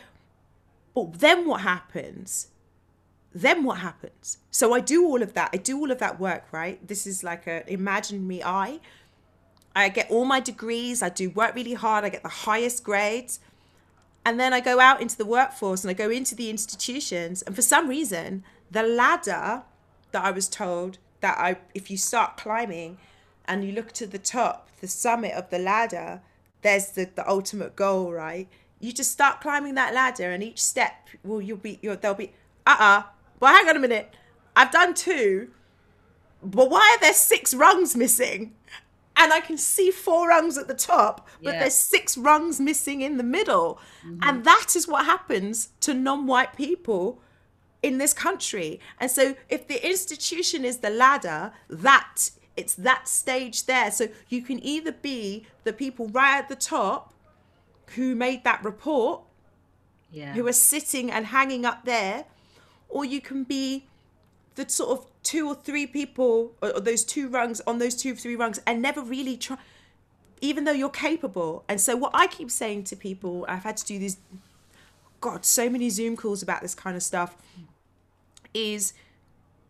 [0.95, 2.49] But then what happens?
[3.33, 4.39] Then what happens?
[4.51, 5.51] So I do all of that.
[5.53, 6.87] I do all of that work, right?
[6.87, 8.81] This is like a imagine me I.
[9.75, 13.39] I get all my degrees, I do work really hard, I get the highest grades.
[14.27, 17.55] And then I go out into the workforce and I go into the institutions and
[17.55, 19.63] for some reason, the ladder
[20.13, 22.99] that I was told that I if you start climbing
[23.47, 26.21] and you look to the top, the summit of the ladder,
[26.63, 28.49] there's the, the ultimate goal, right?
[28.81, 32.33] You just start climbing that ladder and each step will you'll be you'll, there'll be
[32.67, 33.05] uh-uh
[33.41, 34.15] but hang on a minute.
[34.55, 35.51] I've done two,
[36.43, 38.55] but why are there six rungs missing?
[39.17, 41.61] And I can see four rungs at the top, but Yeah.
[41.61, 43.79] there's six rungs missing in the middle.
[44.07, 44.19] Mm-hmm.
[44.23, 47.21] And that is what happens to non white people
[47.83, 48.81] in this country.
[48.99, 53.91] And so if the institution is the ladder, that it's that stage there.
[53.91, 57.13] So you can either be the people right at the top
[57.97, 59.23] who made that report,
[60.11, 60.33] Yeah.
[60.35, 62.25] who are sitting and hanging up there,
[62.91, 63.87] or you can be
[64.55, 68.13] the sort of two or three people or, or those two rungs on those two
[68.13, 69.57] or three rungs and never really try
[70.43, 71.65] even though you're capable.
[71.69, 74.17] And so what I keep saying to people, I've had to do these
[75.21, 77.37] God, so many Zoom calls about this kind of stuff,
[78.55, 78.95] is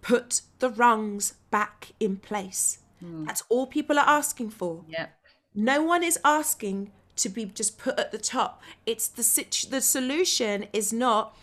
[0.00, 2.78] put the rungs back in place.
[3.00, 3.24] Hmm.
[3.24, 4.84] That's all people are asking for.
[4.88, 5.06] yeah.
[5.52, 8.62] No one is asking to be just put at the top.
[8.86, 11.36] It's the situ- the solution is not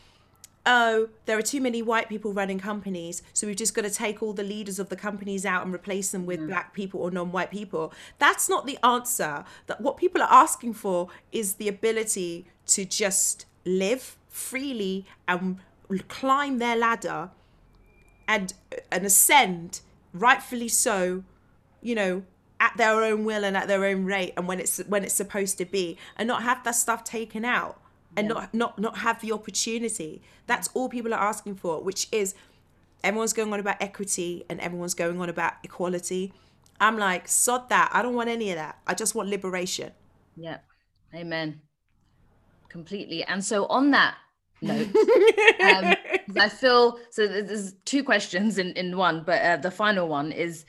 [0.68, 4.22] oh, there are too many white people running companies, so we've just got to take
[4.22, 6.48] all the leaders of the companies out and replace them with mm.
[6.48, 7.94] black people or non-white people.
[8.20, 9.46] That's not the answer.
[9.68, 15.58] That what people are asking for is the ability to just live freely and
[16.10, 17.32] climb their ladder
[18.28, 18.54] and
[18.92, 19.82] and ascend
[20.14, 21.24] rightfully so
[21.82, 22.24] you know
[22.60, 25.58] at their own will and at their own rate and when it's when it's supposed
[25.58, 27.80] to be and not have that stuff taken out
[28.18, 30.22] and not not not have the opportunity.
[30.48, 32.36] That's all people are asking for which is
[33.04, 36.34] everyone's going on about equity and everyone's going on about equality.
[36.80, 37.90] I'm like sod that.
[37.94, 38.80] I don't want any of that.
[38.86, 39.92] I just want liberation.
[40.36, 40.58] Yeah.
[41.14, 41.62] Amen.
[42.70, 43.24] Completely.
[43.24, 44.18] And so on that
[44.62, 44.88] note,
[45.62, 45.96] um,
[46.38, 50.66] I feel so there's two questions in, in one, but uh, the final one is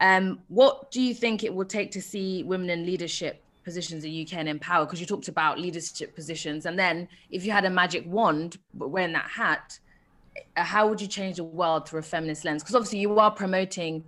[0.00, 4.22] um, what do you think it will take to see women in leadership positions in
[4.22, 4.84] UK and empower?
[4.84, 6.66] Because you talked about leadership positions.
[6.66, 9.78] And then if you had a magic wand, but wearing that hat,
[10.56, 12.62] uh, how would you change the world through a feminist lens?
[12.62, 14.04] Because obviously you are promoting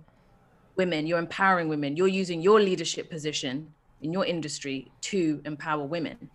[0.75, 6.29] women, you're empowering women, you're using your leadership position in your industry to empower women.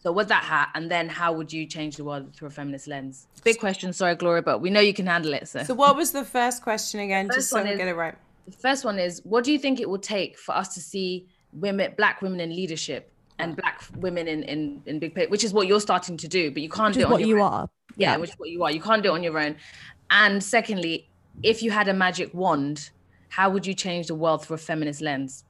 [0.00, 0.70] So what's that hat?
[0.74, 3.26] And then how would you change the world through a feminist lens?
[3.42, 5.48] Big question, sorry, Gloria, but we know you can handle it.
[5.48, 8.14] So, so what was the first question again First just so i get it right
[8.50, 11.26] the first one is what do you think it will take for us to see
[11.60, 15.52] women, black women in leadership and black women in, in, in big pay, which is
[15.52, 17.40] what you're starting to do, but you can't Which do it on what your you
[17.40, 17.52] own.
[17.52, 17.70] are.
[17.96, 18.70] yeah, which is what you are.
[18.70, 19.56] You can't do it on your own.
[20.10, 21.08] And secondly,
[21.42, 22.90] if you had a magic wand,
[23.28, 25.44] how would you change the world through a feminist lens?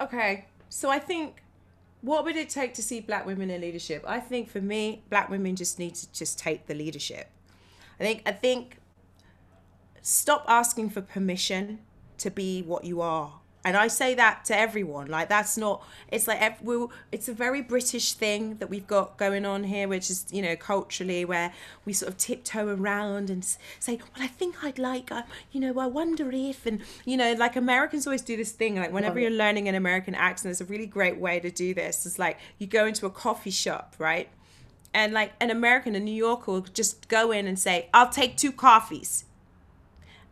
[0.00, 1.42] Okay, so I think
[2.00, 4.04] what would it take to see black women in leadership?
[4.06, 7.28] I think for me, black women just need to just take the leadership.
[7.98, 8.78] I think I think
[10.00, 11.78] stop asking for permission
[12.18, 13.40] to be what you are.
[13.64, 15.06] And I say that to everyone.
[15.06, 15.84] Like that's not.
[16.08, 20.10] It's like we it's a very British thing that we've got going on here, which
[20.10, 21.52] is you know culturally where
[21.84, 25.78] we sort of tiptoe around and say, well, I think I'd like, uh, you know,
[25.78, 28.76] I wonder if, and you know, like Americans always do this thing.
[28.76, 32.04] Like whenever you're learning an American accent, there's a really great way to do this.
[32.04, 34.28] It's like you go into a coffee shop, right?
[34.94, 38.36] And like an American, a New Yorker will just go in and say, I'll take
[38.36, 39.24] two coffees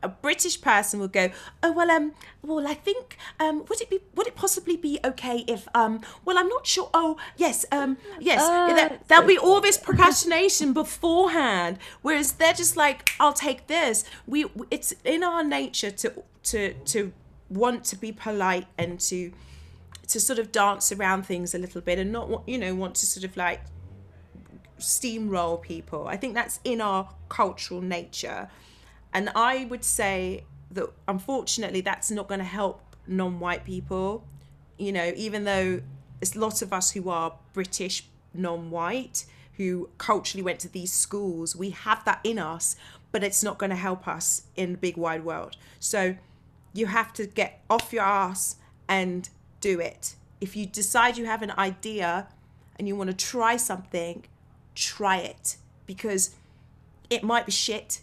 [0.03, 1.31] a British person would go,
[1.63, 5.45] oh well, um, well, I think, um, would it be, would it possibly be okay
[5.47, 6.91] if, um, well, I'm not sure.
[6.95, 12.77] Oh, yes, um, yes, Uh, there, there'll be all this procrastination beforehand, whereas they're just
[12.77, 14.05] like, I'll take this.
[14.27, 17.13] We, it's in our nature to, to, to
[17.49, 19.33] want to be polite and to,
[20.09, 22.95] to sort of dance around things a little bit and not, want, you know, want
[22.97, 23.61] to sort of like
[24.79, 26.09] steamroll people.
[26.09, 28.49] I think that's in our cultural nature.
[29.13, 34.25] And I would say that unfortunately that's not going to help non-white people.
[34.79, 35.83] You know, even though
[36.21, 39.25] there's lots of us who are British non-white
[39.57, 42.77] who culturally went to these schools, we have that in us,
[43.13, 45.57] but it's not going to help us in the big wide world.
[45.79, 46.17] So
[46.73, 48.57] you have to get off your ass
[48.89, 49.29] and
[49.61, 50.15] do it.
[50.41, 52.29] If you decide you have an idea
[52.79, 54.25] and you want to try something,
[54.75, 56.35] try it because
[57.11, 58.01] it might be shit,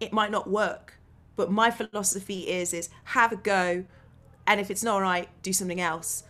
[0.00, 0.94] it might not work.
[1.36, 3.84] But my philosophy is is have a go
[4.48, 6.24] and if it's not right, do something else.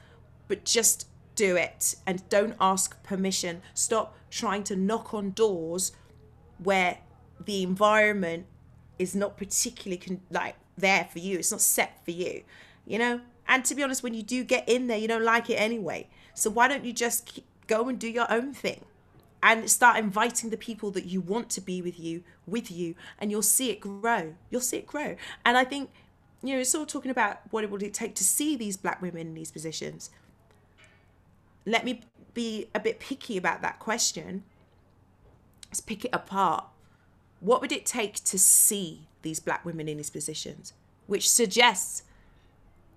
[0.48, 1.06] But just
[1.36, 3.62] do it and don't ask permission.
[3.74, 5.92] Stop trying to knock on doors
[6.58, 6.98] where
[7.42, 8.46] the environment
[8.98, 11.38] is not particularly con- like there for you.
[11.38, 12.42] It's not set for you,
[12.84, 13.20] you know.
[13.46, 16.08] And to be honest, when you do get in there, you don't like it anyway.
[16.34, 18.84] So why don't you just keep, go and do your own thing,
[19.42, 23.30] and start inviting the people that you want to be with you with you, and
[23.30, 24.34] you'll see it grow.
[24.50, 25.16] You'll see it grow.
[25.44, 25.90] And I think,
[26.42, 29.02] you know, it's all talking about what it would it take to see these black
[29.02, 30.10] women in these positions.
[31.66, 32.00] Let me
[32.34, 34.44] be a bit picky about that question.
[35.68, 36.64] Let's pick it apart
[37.40, 40.72] what would it take to see these black women in these positions?
[41.06, 42.02] Which suggests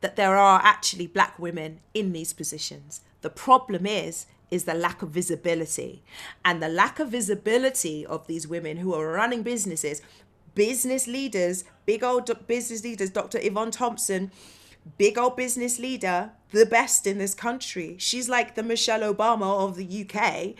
[0.01, 3.01] that there are actually black women in these positions.
[3.21, 6.03] The problem is is the lack of visibility.
[6.45, 10.01] And the lack of visibility of these women who are running businesses,
[10.53, 13.39] business leaders, big old business leaders, Dr.
[13.41, 14.31] Yvonne Thompson,
[14.97, 17.95] big old business leader, the best in this country.
[17.97, 20.55] She's like the Michelle Obama of the UK,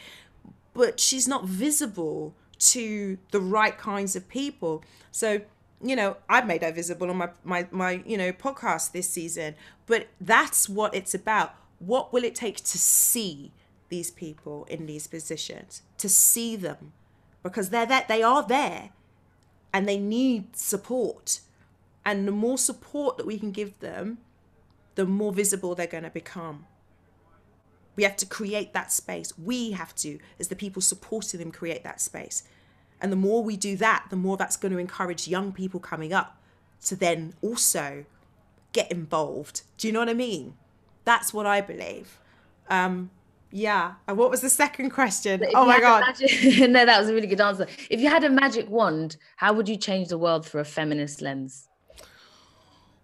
[0.73, 4.83] but she's not visible to the right kinds of people.
[5.11, 5.41] So,
[5.83, 9.55] you know, I've made her visible on my my my, you know, podcast this season,
[9.85, 11.55] but that's what it's about.
[11.79, 13.51] What will it take to see
[13.91, 16.93] these people in these positions, to see them,
[17.43, 18.89] because they're that they are there
[19.71, 21.41] and they need support.
[22.03, 24.17] And the more support that we can give them,
[24.95, 26.65] the more visible they're going to become.
[27.95, 29.37] We have to create that space.
[29.37, 32.43] We have to, as the people supporting them, create that space.
[32.99, 36.13] And the more we do that, the more that's going to encourage young people coming
[36.13, 36.41] up
[36.85, 38.05] to then also
[38.73, 39.61] get involved.
[39.77, 40.55] Do you know what I mean?
[41.03, 42.19] That's what I believe.
[42.69, 43.11] Um,
[43.51, 43.93] yeah.
[44.07, 45.43] And what was the second question?
[45.53, 46.01] Oh my God.
[46.01, 47.67] Magic, no, that was a really good answer.
[47.89, 51.21] If you had a magic wand, how would you change the world through a feminist
[51.21, 51.67] lens?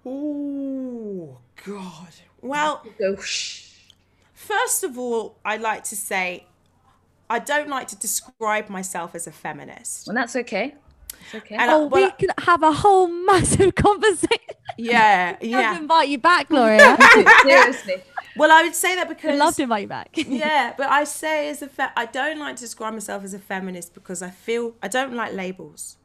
[0.06, 2.14] Oh, God.
[2.42, 2.86] Well,
[4.34, 6.46] first of all, I'd like to say
[7.30, 10.08] I don't like to describe myself as a feminist.
[10.08, 10.76] Well, that's okay.
[11.26, 11.56] It's okay.
[11.56, 14.56] And oh, I, we I, could have a whole massive conversation.
[14.78, 15.72] Yeah, yeah.
[15.72, 16.98] I'd invite you back, Gloria.
[17.44, 18.04] Seriously.
[18.38, 20.10] Well, I would say that because I'd love to invite you back.
[20.16, 23.40] yeah, but I say as a fe- I don't like to describe myself as a
[23.40, 25.98] feminist because I feel I don't like labels.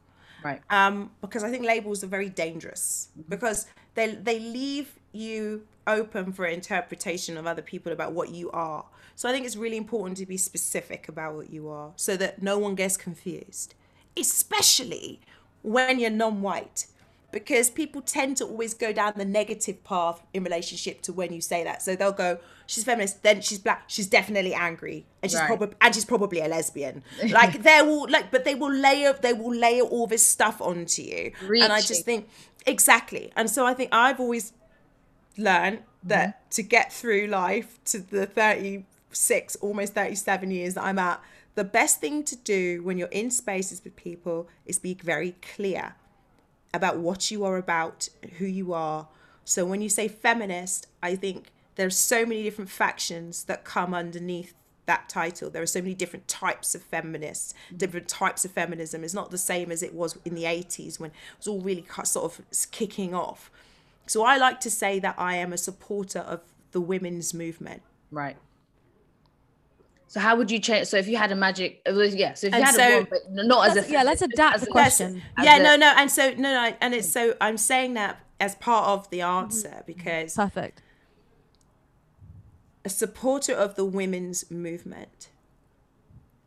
[0.43, 0.61] Right.
[0.69, 6.45] Um, because I think labels are very dangerous because they they leave you open for
[6.45, 8.85] interpretation of other people about what you are.
[9.15, 12.41] So I think it's really important to be specific about what you are so that
[12.41, 13.75] no one gets confused,
[14.17, 15.21] especially
[15.61, 16.87] when you're non-white
[17.33, 21.41] because people tend to always go down the negative path in relationship to when you
[21.41, 21.81] say that.
[21.81, 25.47] So they'll go, she's feminist, then she's black, she's definitely angry, and she's right.
[25.47, 27.03] probably and she's probably a lesbian.
[27.31, 31.01] like they will like, but they will layer they will layer all this stuff onto
[31.01, 31.63] you, Reaching.
[31.63, 32.29] and I just think
[32.65, 33.33] exactly.
[33.35, 34.53] And so I think I've always
[35.35, 36.49] learned that mm-hmm.
[36.51, 41.19] to get through life to the thirty six, almost thirty seven years that I'm at.
[41.55, 45.95] The best thing to do when you're in spaces with people is be very clear
[46.73, 49.07] about what you are about, who you are.
[49.45, 54.53] So when you say feminist, I think there's so many different factions that come underneath
[54.85, 55.49] that title.
[55.49, 59.03] There are so many different types of feminists, different types of feminism.
[59.03, 61.85] It's not the same as it was in the 80s when it was all really
[62.03, 63.49] sort of kicking off.
[64.07, 67.81] So I like to say that I am a supporter of the women's movement.
[68.11, 68.35] Right.
[70.13, 70.85] So how would you change?
[70.89, 72.35] So if you had a magic, yeah.
[72.35, 74.03] So if you and had so, a wand, but not as a yeah.
[74.03, 75.23] Let's adapt the question.
[75.41, 78.89] Yeah, no, no, and so no, no, and it's so I'm saying that as part
[78.89, 79.87] of the answer mm-hmm.
[79.87, 80.83] because perfect.
[82.85, 85.29] A supporter of the women's movement,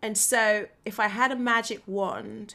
[0.01, 2.55] and so if I had a magic wand,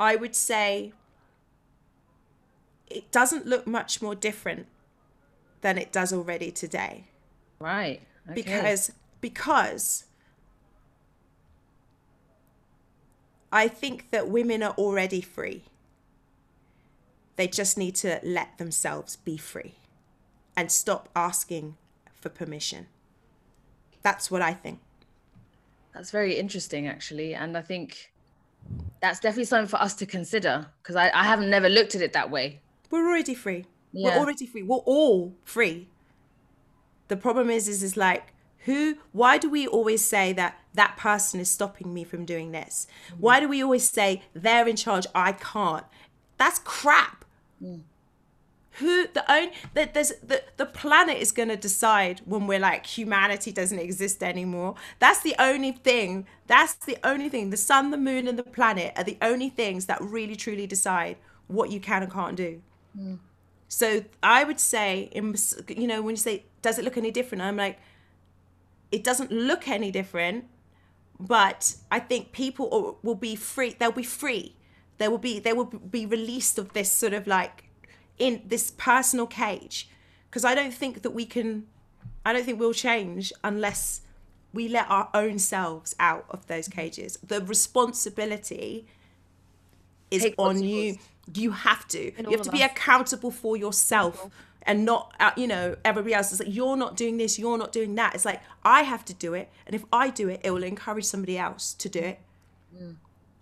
[0.00, 0.92] I would say
[2.88, 4.66] it doesn't look much more different
[5.60, 7.04] than it does already today.
[7.60, 8.02] Right.
[8.28, 8.34] Okay.
[8.34, 8.90] Because
[9.20, 10.04] because
[13.50, 15.64] I think that women are already free.
[17.36, 19.76] They just need to let themselves be free
[20.56, 21.76] and stop asking
[22.20, 22.88] for permission.
[24.02, 24.80] That's what I think.
[25.94, 27.34] That's very interesting, actually.
[27.34, 28.12] And I think
[29.00, 32.12] that's definitely something for us to consider because I, I haven't never looked at it
[32.12, 32.60] that way.
[32.90, 33.66] We're already free.
[33.92, 34.10] Yeah.
[34.10, 34.62] We're already free.
[34.62, 35.88] We're all free.
[37.08, 38.34] The problem is, is, is like
[38.68, 42.86] who why do we always say that that person is stopping me from doing this?
[43.10, 43.20] Mm.
[43.20, 45.86] why do we always say they're in charge i can't?
[46.36, 47.24] That's crap.
[47.64, 47.80] Mm.
[48.72, 52.84] who the own that there's the, the planet is going to decide when we're like
[52.86, 54.74] humanity doesn't exist anymore.
[54.98, 57.48] That's the only thing that's the only thing.
[57.48, 61.16] The sun the moon and the planet are the only things that really truly decide
[61.46, 62.60] what you can and can't do.
[62.98, 63.18] Mm.
[63.68, 63.88] so
[64.22, 64.90] i would say
[65.82, 67.42] you know when you say does it look any different?
[67.42, 67.78] I'm like
[68.90, 70.44] it doesn't look any different
[71.20, 74.54] but i think people will be free they'll be free.
[74.98, 77.70] They will be they will be released of this sort of like
[78.18, 79.88] in this personal cage.
[80.28, 81.66] Because i don't think that we can
[82.26, 84.02] i don't think we'll change unless
[84.52, 87.18] we let our own selves out of those cages.
[87.22, 88.86] The responsibility
[90.10, 90.96] is Take on you.
[91.34, 92.12] you have to.
[92.18, 94.30] You have to be accountable for yourself
[94.68, 97.72] and not uh, you know everybody else is like you're not doing this you're not
[97.72, 98.14] doing that.
[98.14, 101.06] It's like i have to do it and if i do it it will encourage
[101.06, 102.20] somebody else to do it.
[102.76, 102.96] Mm.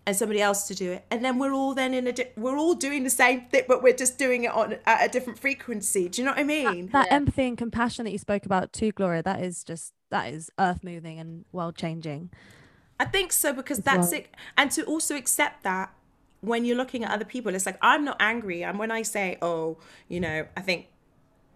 [0.06, 1.04] and somebody else to do it.
[1.10, 3.82] And then we're all then in a di- we're all doing the same thing but
[3.82, 6.08] we're just doing it on at a different frequency.
[6.08, 6.86] Do you know what i mean?
[6.92, 10.48] that empathy and compassion that you spoke about too gloria that is just that is
[10.60, 12.30] earth moving and world changing.
[13.00, 14.20] I think so because that's well.
[14.20, 14.28] it.
[14.56, 15.92] And to also accept that
[16.40, 18.62] when you're looking at other people it's like i'm not angry.
[18.62, 20.86] And when i say oh you know i think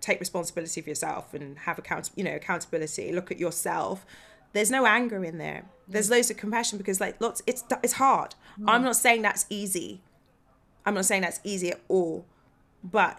[0.01, 4.07] take responsibility for yourself and have account you know accountability look at yourself
[4.53, 5.67] there's no anger in there.
[5.87, 8.35] There's loads of compassion because like lots it's it's hard.
[8.67, 10.03] I'm not saying that's easy.
[10.85, 12.25] I'm not saying that's easy at all
[12.83, 13.19] but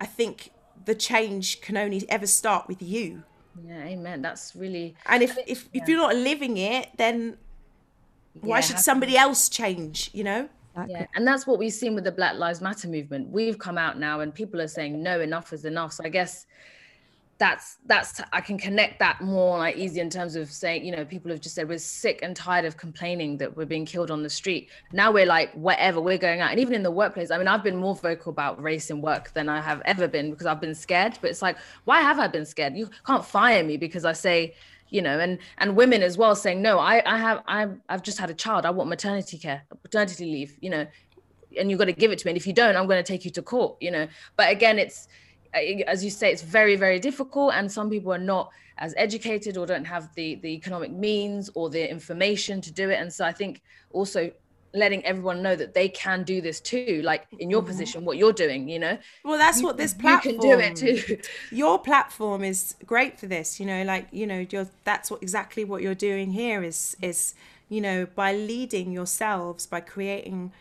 [0.00, 0.50] i think
[0.84, 3.22] the change can only ever start with you.
[3.62, 4.22] Yeah, amen.
[4.22, 7.36] That's really and if if, if you're not living it then
[8.40, 10.48] why Yeah, should somebody else change you know
[10.86, 13.28] yeah, and that's what we've seen with the Black Lives Matter movement.
[13.28, 15.94] We've come out now, and people are saying no, enough is enough.
[15.94, 16.46] So I guess
[17.40, 21.06] that's that's I can connect that more like easy in terms of saying, you know,
[21.06, 24.22] people have just said we're sick and tired of complaining that we're being killed on
[24.22, 24.68] the street.
[24.92, 27.30] Now we're like, whatever, we're going out, and even in the workplace.
[27.30, 30.30] I mean, I've been more vocal about race in work than I have ever been
[30.30, 31.18] because I've been scared.
[31.20, 32.76] But it's like, why have I been scared?
[32.76, 34.54] You can't fire me because I say
[34.90, 38.18] you know and and women as well saying no i i have i've, I've just
[38.18, 38.66] had a child.
[38.66, 40.86] I want maternity care maternity leave you know
[41.58, 42.30] and you've got to give it to me.
[42.30, 44.06] And if you don't i'm going to take you to court you know.
[44.36, 45.08] But again it's
[45.54, 49.56] uh, as you say it's very very difficult and some people are not as educated
[49.56, 52.96] or don't have the the economic means or the information to do it.
[53.00, 53.62] And so i think
[53.92, 54.30] also
[54.72, 57.68] letting everyone know that they can do this too like in your mm-hmm.
[57.68, 58.98] position what you're doing you know?
[59.24, 61.18] Well that's what this platform you can do it too.
[61.54, 65.64] your platform is great for this you know like you know you're that's what exactly
[65.64, 67.34] what you're doing here is is
[67.68, 70.52] you know by leading yourselves by creating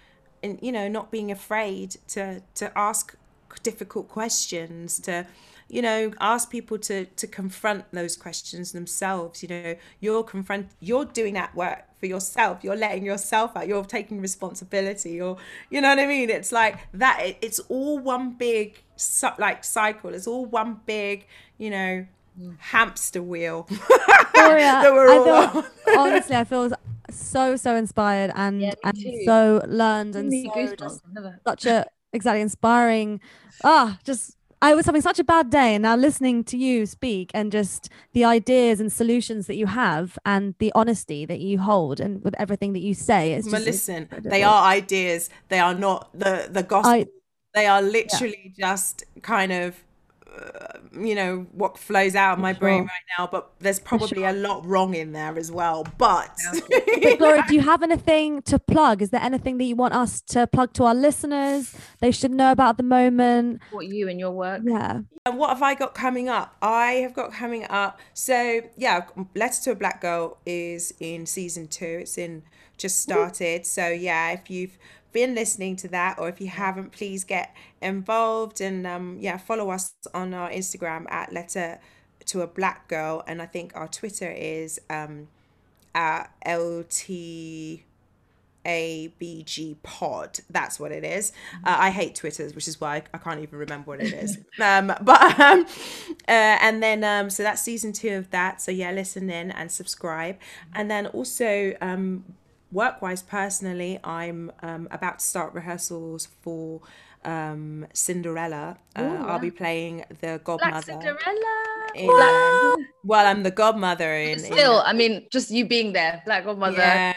[0.41, 3.15] and you know not being afraid to to ask
[3.63, 5.25] difficult questions to
[5.67, 11.05] you know ask people to to confront those questions themselves you know you're confront you're
[11.05, 12.63] doing that work for yourself.
[12.63, 13.67] You're letting yourself out.
[13.67, 15.11] You're taking responsibility.
[15.11, 15.37] You're
[15.69, 16.29] you know what i mean?
[16.29, 18.81] It's like that it, it's all one big
[19.37, 20.13] like cycle.
[20.13, 21.25] It's all one big
[21.57, 22.05] you know
[22.57, 23.67] hamster wheel.
[24.33, 25.65] Gloria, that we're all I feel,
[25.99, 26.71] honestly, I feel
[27.11, 29.21] so so inspired and Yeah, and too.
[29.25, 31.01] so learned and so just
[31.45, 33.19] such a exactly inspiring.
[33.63, 37.31] Ah, just I was having such a bad day, and now listening to you speak
[37.33, 41.99] and just the ideas and solutions that you have and the honesty that you hold
[42.01, 45.29] and with everything that you say, it's just listen, they are ideas.
[45.47, 46.91] They are not the the gospel.
[46.93, 47.07] I-
[47.55, 49.83] they are literally just kind of,
[50.39, 53.27] Uh, you know, what flows out of my brain right now.
[53.27, 55.85] But there's probably a lot wrong in there as well.
[55.97, 56.31] But
[56.69, 59.01] But Gloria, do you have anything to plug?
[59.01, 61.75] Is there anything that you want us to plug to our listeners?
[61.99, 63.61] They should know about at the moment.
[63.71, 65.01] what you and your work Yeah.
[65.25, 66.55] And what have I got coming up?
[66.61, 67.99] I have got coming up.
[68.13, 69.01] So yeah,
[69.35, 71.99] Letter to a Black Girl is in season two.
[72.01, 72.43] It's in
[72.77, 73.65] just started.
[73.65, 74.77] So yeah, if you've
[75.11, 79.69] been listening to that or if you haven't, please get involved and um yeah, follow
[79.71, 81.79] us on our Instagram at Letter
[82.25, 83.23] to a Black Girl.
[83.27, 85.27] And I think our Twitter is um
[85.95, 87.81] at LT
[88.65, 90.39] ABG pod.
[90.49, 91.31] That's what it is.
[91.63, 94.37] Uh, I hate Twitters, which is why I, I can't even remember what it is.
[94.61, 95.65] um, but um,
[96.27, 98.61] uh, and then um, so that's season two of that.
[98.61, 100.37] So yeah, listen in and subscribe.
[100.73, 102.25] And then also um,
[102.71, 106.81] work wise, personally, I'm um, about to start rehearsals for
[107.25, 108.77] um Cinderella.
[108.95, 110.81] Uh, I'll be playing the godmother.
[110.85, 111.19] Black godmother.
[111.19, 111.65] Cinderella.
[111.95, 112.09] in,
[112.79, 114.31] um, well, I'm the godmother in.
[114.31, 116.77] in Still, I mean, just you being there, Black Godmother.
[116.77, 117.13] yeah.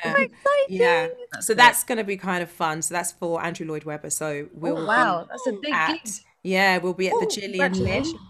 [0.69, 1.09] Yeah.
[1.33, 1.65] That's so great.
[1.65, 2.83] that's going to be kind of fun.
[2.83, 4.11] So that's for Andrew Lloyd Webber.
[4.11, 6.13] So we'll Oh, wow, that's a big at, gig.
[6.43, 7.73] yeah, we'll be at the Oh, Gillian Lynne.
[7.73, 8.21] congratulations.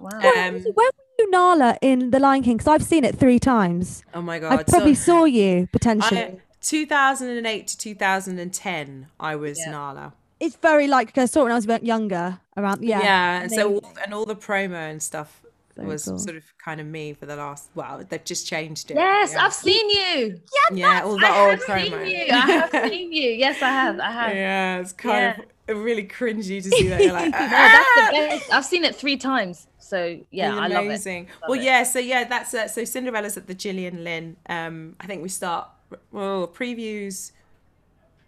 [0.00, 0.08] Wow.
[0.18, 2.56] Um, So where were you, Nala, in The Lion King?
[2.56, 4.02] Because I've seen it three times.
[4.14, 4.52] oh my god!
[4.52, 4.66] I god.
[4.68, 6.20] probably so saw you potentially.
[6.20, 9.70] I, 2008 to 2010, I was Yeah.
[9.72, 10.12] Nala.
[10.38, 12.40] it's very like I saw it when I was a bit younger.
[12.56, 13.00] Around yeah.
[13.02, 15.40] Yeah, and so all, and all the promo and stuff
[15.76, 16.18] Very was cool.
[16.18, 17.70] sort of kind of me for the last.
[17.74, 18.94] Well, they've just changed it.
[18.94, 19.44] Yes, yeah.
[19.44, 20.40] I've seen you.
[20.72, 22.04] yeah, yeah, all the I old have promo.
[22.06, 22.26] seen you.
[22.32, 23.30] I have seen you.
[23.30, 23.98] Yes, I have.
[24.00, 24.34] I have.
[24.36, 25.36] yeah, it's kind
[25.68, 25.74] Yeah.
[25.74, 27.00] of really cringy to see that.
[27.02, 28.52] You're like, No, that's "Ah!" the best.
[28.52, 29.66] I've seen it three times.
[29.78, 30.86] So yeah, I love it.
[30.86, 31.24] amazing.
[31.42, 31.64] Love well, it.
[31.64, 31.82] yeah.
[31.84, 34.36] So yeah, that's uh, so Cinderella's at the Gillian Lynne.
[34.48, 35.68] Um, I think we start
[36.12, 37.32] well previews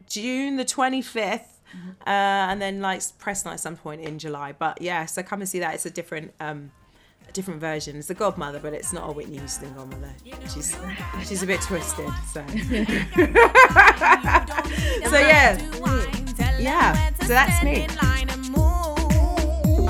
[0.09, 1.03] June the twenty
[1.73, 1.91] Mm-hmm.
[2.07, 4.53] uh, and then like press night at some point in July.
[4.53, 5.75] But yeah, so come and see that.
[5.75, 6.71] It's a different um,
[7.27, 7.97] a different version.
[7.97, 10.13] It's the Godmother, but it's not a Whitney Houston Godmother.
[10.53, 10.77] She's
[11.27, 12.11] she's a bit twisted.
[12.33, 12.45] So
[15.09, 15.59] so yeah,
[16.59, 17.15] yeah.
[17.23, 17.87] So that's me.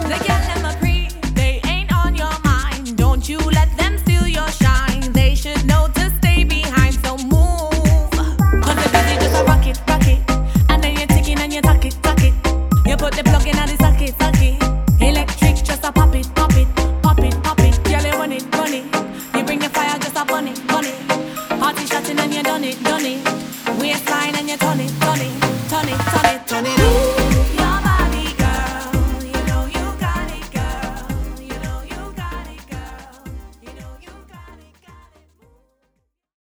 [0.02, 2.96] The girl them a pre, they ain't on your mind.
[2.96, 3.91] Don't you let them
[12.92, 15.00] You put the plug in on the socket, socket.
[15.00, 16.68] Electric, just a pop it, pop it,
[17.02, 17.82] pop it, pop it.
[17.84, 18.84] Girl, you want it, want it.
[19.34, 20.92] You bring the fire, just a bunny, bunny.
[21.58, 23.24] Party shutting and you done it, done it.
[23.80, 25.32] Waistline and you turn it, turn it,
[25.70, 26.76] turn it, turn it, turn it.
[26.76, 27.21] Turn it.